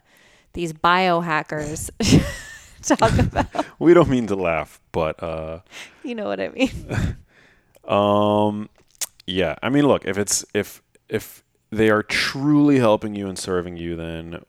[0.52, 1.90] these biohackers
[2.82, 3.66] talk about.
[3.78, 5.60] We don't mean to laugh, but uh,
[6.02, 7.16] You know what I mean?
[7.84, 8.68] um,
[9.26, 9.56] yeah.
[9.62, 13.96] I mean, look, if it's if if they are truly helping you and serving you,
[13.96, 14.40] then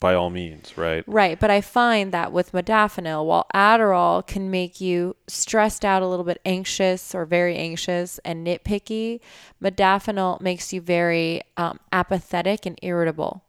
[0.00, 1.04] by all means, right?
[1.06, 6.06] Right, but I find that with modafinil, while Adderall can make you stressed out a
[6.06, 9.20] little bit anxious or very anxious and nitpicky,
[9.62, 13.44] modafinil makes you very um, apathetic and irritable.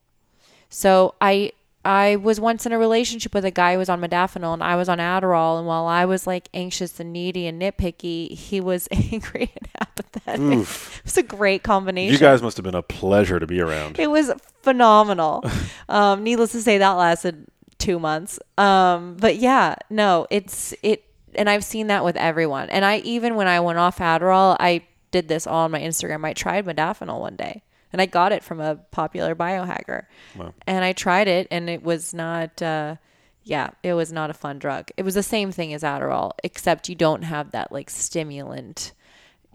[0.69, 1.53] So I
[1.83, 4.75] I was once in a relationship with a guy who was on modafinil and I
[4.75, 8.87] was on Adderall, and while I was like anxious and needy and nitpicky, he was
[8.91, 10.41] angry and apathetic.
[10.41, 10.99] Oof.
[10.99, 12.13] It was a great combination.
[12.13, 13.99] You guys must have been a pleasure to be around.
[13.99, 15.43] It was phenomenal.
[15.89, 17.47] um, needless to say, that lasted
[17.79, 18.39] two months.
[18.57, 21.03] Um, but yeah, no, it's it,
[21.35, 22.69] and I've seen that with everyone.
[22.69, 26.25] And I even when I went off Adderall, I did this all on my Instagram.
[26.25, 30.05] I tried modafinil one day, and I got it from a popular biohacker.
[30.37, 30.53] Wow.
[30.67, 32.61] And I tried it, and it was not.
[32.61, 32.95] Uh,
[33.43, 34.91] yeah, it was not a fun drug.
[34.97, 38.93] It was the same thing as Adderall, except you don't have that like stimulant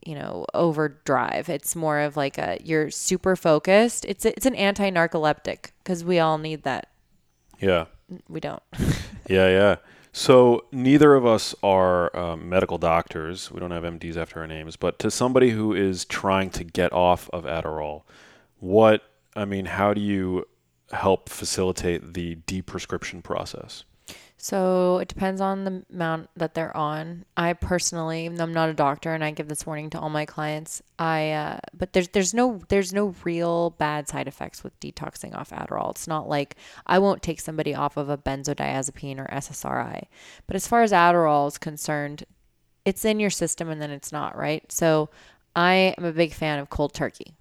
[0.04, 5.70] you know overdrive it's more of like a you're super focused it's it's an anti-narcoleptic
[5.82, 6.90] because we all need that
[7.58, 7.86] Yeah.
[8.28, 8.62] we don't
[9.28, 9.76] Yeah, yeah.
[10.12, 13.50] So neither of us are um, medical doctors.
[13.50, 14.76] We don't have MDs after our names.
[14.76, 18.02] But to somebody who is trying to get off of Adderall,
[18.58, 19.02] what
[19.34, 20.46] I mean, how do you
[20.92, 23.84] help facilitate the deprescription process?
[24.38, 27.24] so it depends on the amount that they're on.
[27.36, 30.82] I personally i'm not a doctor and i give this warning to all my clients
[30.98, 35.50] i uh, but there's there's no there's no real bad side effects with detoxing off
[35.50, 35.90] adderall.
[35.90, 40.04] It's not like i won't take somebody off of a benzodiazepine or ssri
[40.46, 42.24] but as far as adderall is concerned
[42.84, 44.70] it's in your system and then it's not right?
[44.70, 45.08] So
[45.54, 47.35] i am a big fan of cold turkey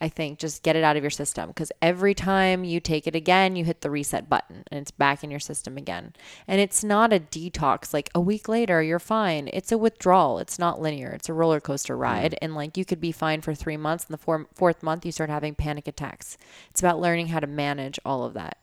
[0.00, 3.16] I think just get it out of your system because every time you take it
[3.16, 6.12] again, you hit the reset button and it's back in your system again.
[6.46, 9.48] And it's not a detox like a week later, you're fine.
[9.52, 10.38] It's a withdrawal.
[10.38, 11.10] It's not linear.
[11.10, 12.00] It's a roller coaster mm.
[12.00, 12.38] ride.
[12.40, 15.12] And like you could be fine for three months, and the four, fourth month, you
[15.12, 16.38] start having panic attacks.
[16.70, 18.58] It's about learning how to manage all of that.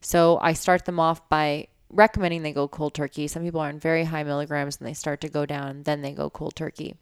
[0.00, 3.28] So I start them off by recommending they go cold turkey.
[3.28, 6.12] Some people are in very high milligrams and they start to go down, then they
[6.12, 6.96] go cold turkey.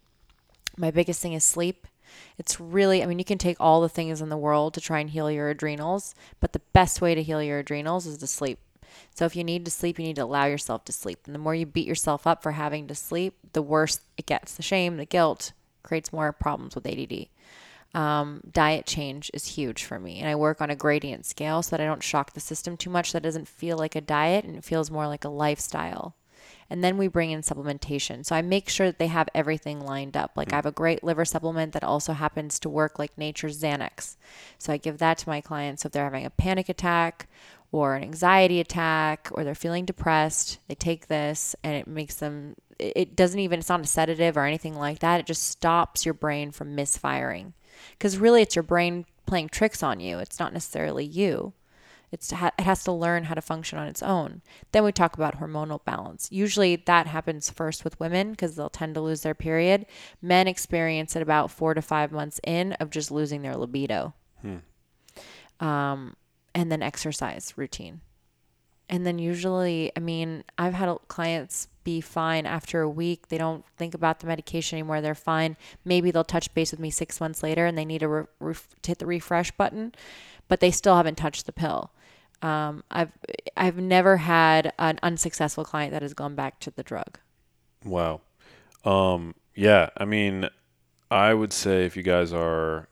[0.77, 1.87] My biggest thing is sleep.
[2.37, 4.99] It's really, I mean, you can take all the things in the world to try
[4.99, 8.59] and heal your adrenals, but the best way to heal your adrenals is to sleep.
[9.13, 11.19] So if you need to sleep, you need to allow yourself to sleep.
[11.25, 14.55] And the more you beat yourself up for having to sleep, the worse it gets.
[14.55, 15.53] The shame, the guilt
[15.83, 17.27] creates more problems with ADD.
[17.93, 20.19] Um, diet change is huge for me.
[20.19, 22.89] And I work on a gradient scale so that I don't shock the system too
[22.89, 23.13] much.
[23.13, 26.15] That doesn't feel like a diet and it feels more like a lifestyle
[26.69, 28.25] and then we bring in supplementation.
[28.25, 30.31] So I make sure that they have everything lined up.
[30.35, 34.17] Like I have a great liver supplement that also happens to work like nature's Xanax.
[34.57, 35.83] So I give that to my clients.
[35.83, 37.27] So if they're having a panic attack
[37.71, 42.55] or an anxiety attack or they're feeling depressed, they take this and it makes them
[42.77, 45.19] it doesn't even it's not a sedative or anything like that.
[45.19, 47.53] It just stops your brain from misfiring.
[47.99, 50.17] Cuz really it's your brain playing tricks on you.
[50.19, 51.53] It's not necessarily you.
[52.11, 54.41] It's it has to learn how to function on its own.
[54.71, 56.27] Then we talk about hormonal balance.
[56.31, 59.85] Usually that happens first with women because they'll tend to lose their period.
[60.21, 64.13] Men experience it about four to five months in of just losing their libido.
[65.59, 66.15] Um,
[66.53, 68.01] and then exercise routine.
[68.89, 73.29] And then usually, I mean, I've had clients be fine after a week.
[73.29, 75.01] They don't think about the medication anymore.
[75.01, 75.57] They're fine.
[75.83, 78.75] Maybe they'll touch base with me six months later and they need to, re- ref-
[78.83, 79.93] to hit the refresh button,
[80.47, 81.91] but they still haven't touched the pill.
[82.45, 83.11] Um, I've
[83.57, 87.17] I've never had an unsuccessful client that has gone back to the drug.
[87.83, 88.21] Wow.
[88.83, 90.47] Um, yeah, I mean,
[91.09, 92.87] I would say if you guys are,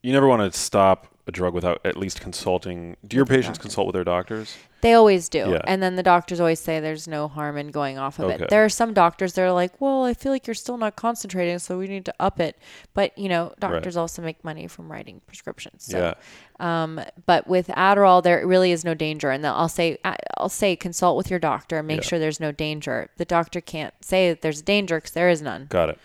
[0.00, 2.96] you never want to stop a drug without at least consulting.
[3.06, 3.62] Do your patients doctor.
[3.62, 4.56] consult with their doctors?
[4.80, 5.38] They always do.
[5.38, 5.60] Yeah.
[5.66, 8.44] And then the doctors always say there's no harm in going off of Okay.
[8.44, 8.50] it.
[8.50, 11.58] There are some doctors that are like, well, I feel like you're still not concentrating,
[11.58, 12.56] so we need to up it.
[12.94, 15.86] But, you know, doctors also make money from writing prescriptions.
[15.86, 16.14] So,
[16.60, 16.82] yeah.
[16.84, 19.30] um, but with Adderall, there really is no danger.
[19.30, 19.98] And I'll say,
[20.38, 22.06] I'll say, consult with your doctor and make Yeah.
[22.06, 23.10] sure there's no danger.
[23.16, 25.66] The doctor can't say that there's danger because there is none.
[25.70, 25.98] Got it.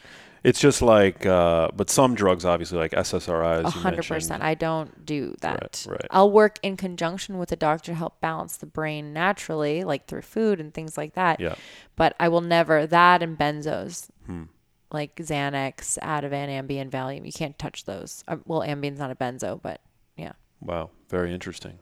[0.43, 3.63] It's just like, uh, but some drugs, obviously, like SSRIs.
[3.63, 4.41] A hundred percent.
[4.41, 5.85] I don't do that.
[5.87, 5.91] right.
[5.91, 6.07] right.
[6.09, 10.23] I'll work in conjunction with a doctor to help balance the brain naturally, like through
[10.23, 11.39] food and things like that.
[11.39, 11.55] Yeah.
[11.95, 14.43] But I will never that and benzos, Hmm.
[14.91, 17.23] like Xanax, Ativan, Ambien, Valium.
[17.25, 18.23] You can't touch those.
[18.27, 19.79] Uh, well, Ambien's not a benzo, but
[20.17, 20.31] yeah.
[20.59, 21.77] Wow, very interesting.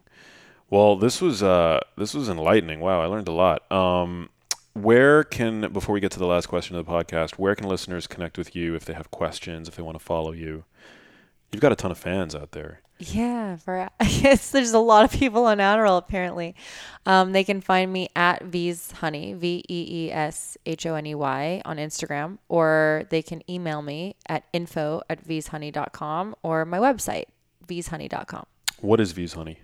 [0.70, 2.82] Well, this was uh, this was enlightening.
[2.82, 3.72] Wow, I learned a lot.
[3.72, 4.30] Um,
[4.74, 8.08] where can before we get to the last question of the podcast, where can listeners
[8.08, 10.64] connect with you if they have questions, if they want to follow you?
[11.52, 12.82] You've got a ton of fans out there.
[13.00, 16.54] Yeah, for I guess there's a lot of people on Adderall apparently.
[17.06, 21.06] Um, they can find me at Vee's Honey, V E E S H O N
[21.06, 26.78] E Y on Instagram, or they can email me at info at veeshoney.com or my
[26.78, 27.26] website,
[27.68, 28.46] veeshoney.com.
[28.82, 29.60] What is Vee's Honey?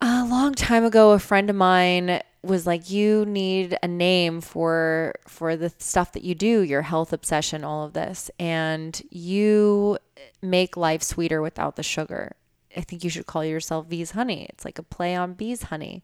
[0.00, 5.14] A long time ago, a friend of mine was like, "You need a name for
[5.26, 9.98] for the stuff that you do, your health obsession, all of this, and you
[10.42, 12.36] make life sweeter without the sugar.
[12.76, 14.46] I think you should call yourself Vee's Honey.
[14.50, 16.02] It's like a play on bees honey."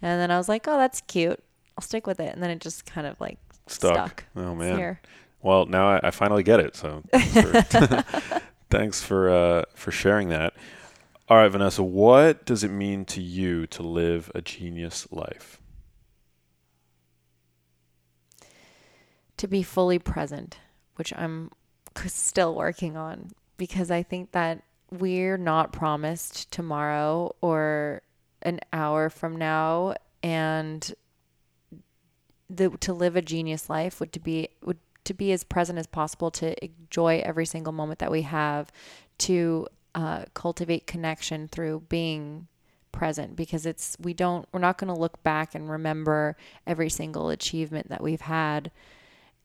[0.00, 1.42] And then I was like, "Oh, that's cute.
[1.76, 3.92] I'll stick with it." And then it just kind of like Stuck.
[3.92, 4.24] stuck.
[4.36, 4.76] Oh man.
[4.76, 5.00] here.
[5.42, 6.74] Well, now I, I finally get it.
[6.76, 8.02] So thanks for,
[8.70, 10.54] thanks for uh, for sharing that.
[11.28, 15.60] All right, Vanessa, what does it mean to you to live a genius life?
[19.38, 20.58] To be fully present,
[20.96, 21.50] which I'm
[22.06, 28.02] still working on because I think that we're not promised tomorrow or
[28.42, 30.94] an hour from now and
[32.48, 35.86] the to live a genius life would to be would to be as present as
[35.86, 38.72] possible to enjoy every single moment that we have
[39.18, 42.46] to uh, cultivate connection through being
[42.92, 46.36] present because it's we don't we're not going to look back and remember
[46.66, 48.70] every single achievement that we've had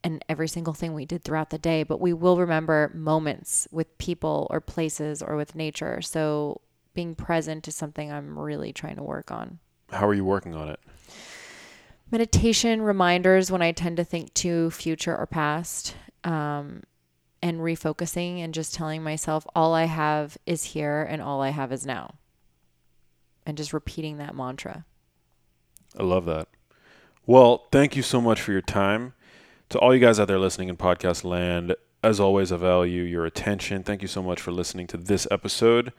[0.03, 3.97] and every single thing we did throughout the day, but we will remember moments with
[3.97, 6.01] people or places or with nature.
[6.01, 6.61] So
[6.93, 9.59] being present is something I'm really trying to work on.
[9.91, 10.79] How are you working on it?
[12.11, 16.83] Meditation reminders when I tend to think to future or past, um,
[17.43, 21.73] and refocusing and just telling myself all I have is here and all I have
[21.73, 22.15] is now.
[23.45, 24.85] And just repeating that mantra.
[25.99, 26.47] I love that.
[27.25, 29.13] Well, thank you so much for your time.
[29.73, 33.25] To all you guys out there listening in podcast land, as always, I value your
[33.25, 33.81] attention.
[33.81, 35.93] Thank you so much for listening to this episode.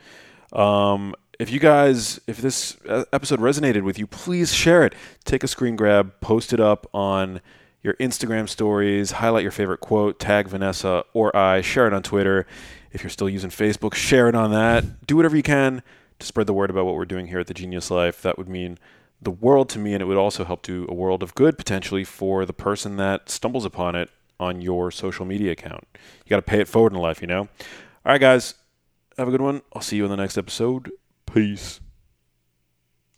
[0.52, 4.94] Um, if you guys, if this episode resonated with you, please share it.
[5.24, 7.40] Take a screen grab, post it up on
[7.82, 12.46] your Instagram stories, highlight your favorite quote, tag Vanessa or I, share it on Twitter.
[12.92, 15.04] If you're still using Facebook, share it on that.
[15.04, 15.82] Do whatever you can
[16.20, 18.22] to spread the word about what we're doing here at the Genius Life.
[18.22, 18.78] That would mean
[19.24, 22.04] the world to me, and it would also help do a world of good potentially
[22.04, 25.86] for the person that stumbles upon it on your social media account.
[25.94, 27.40] You got to pay it forward in life, you know?
[27.40, 27.48] All
[28.12, 28.54] right, guys,
[29.16, 29.62] have a good one.
[29.72, 30.90] I'll see you in the next episode.
[31.26, 31.80] Peace.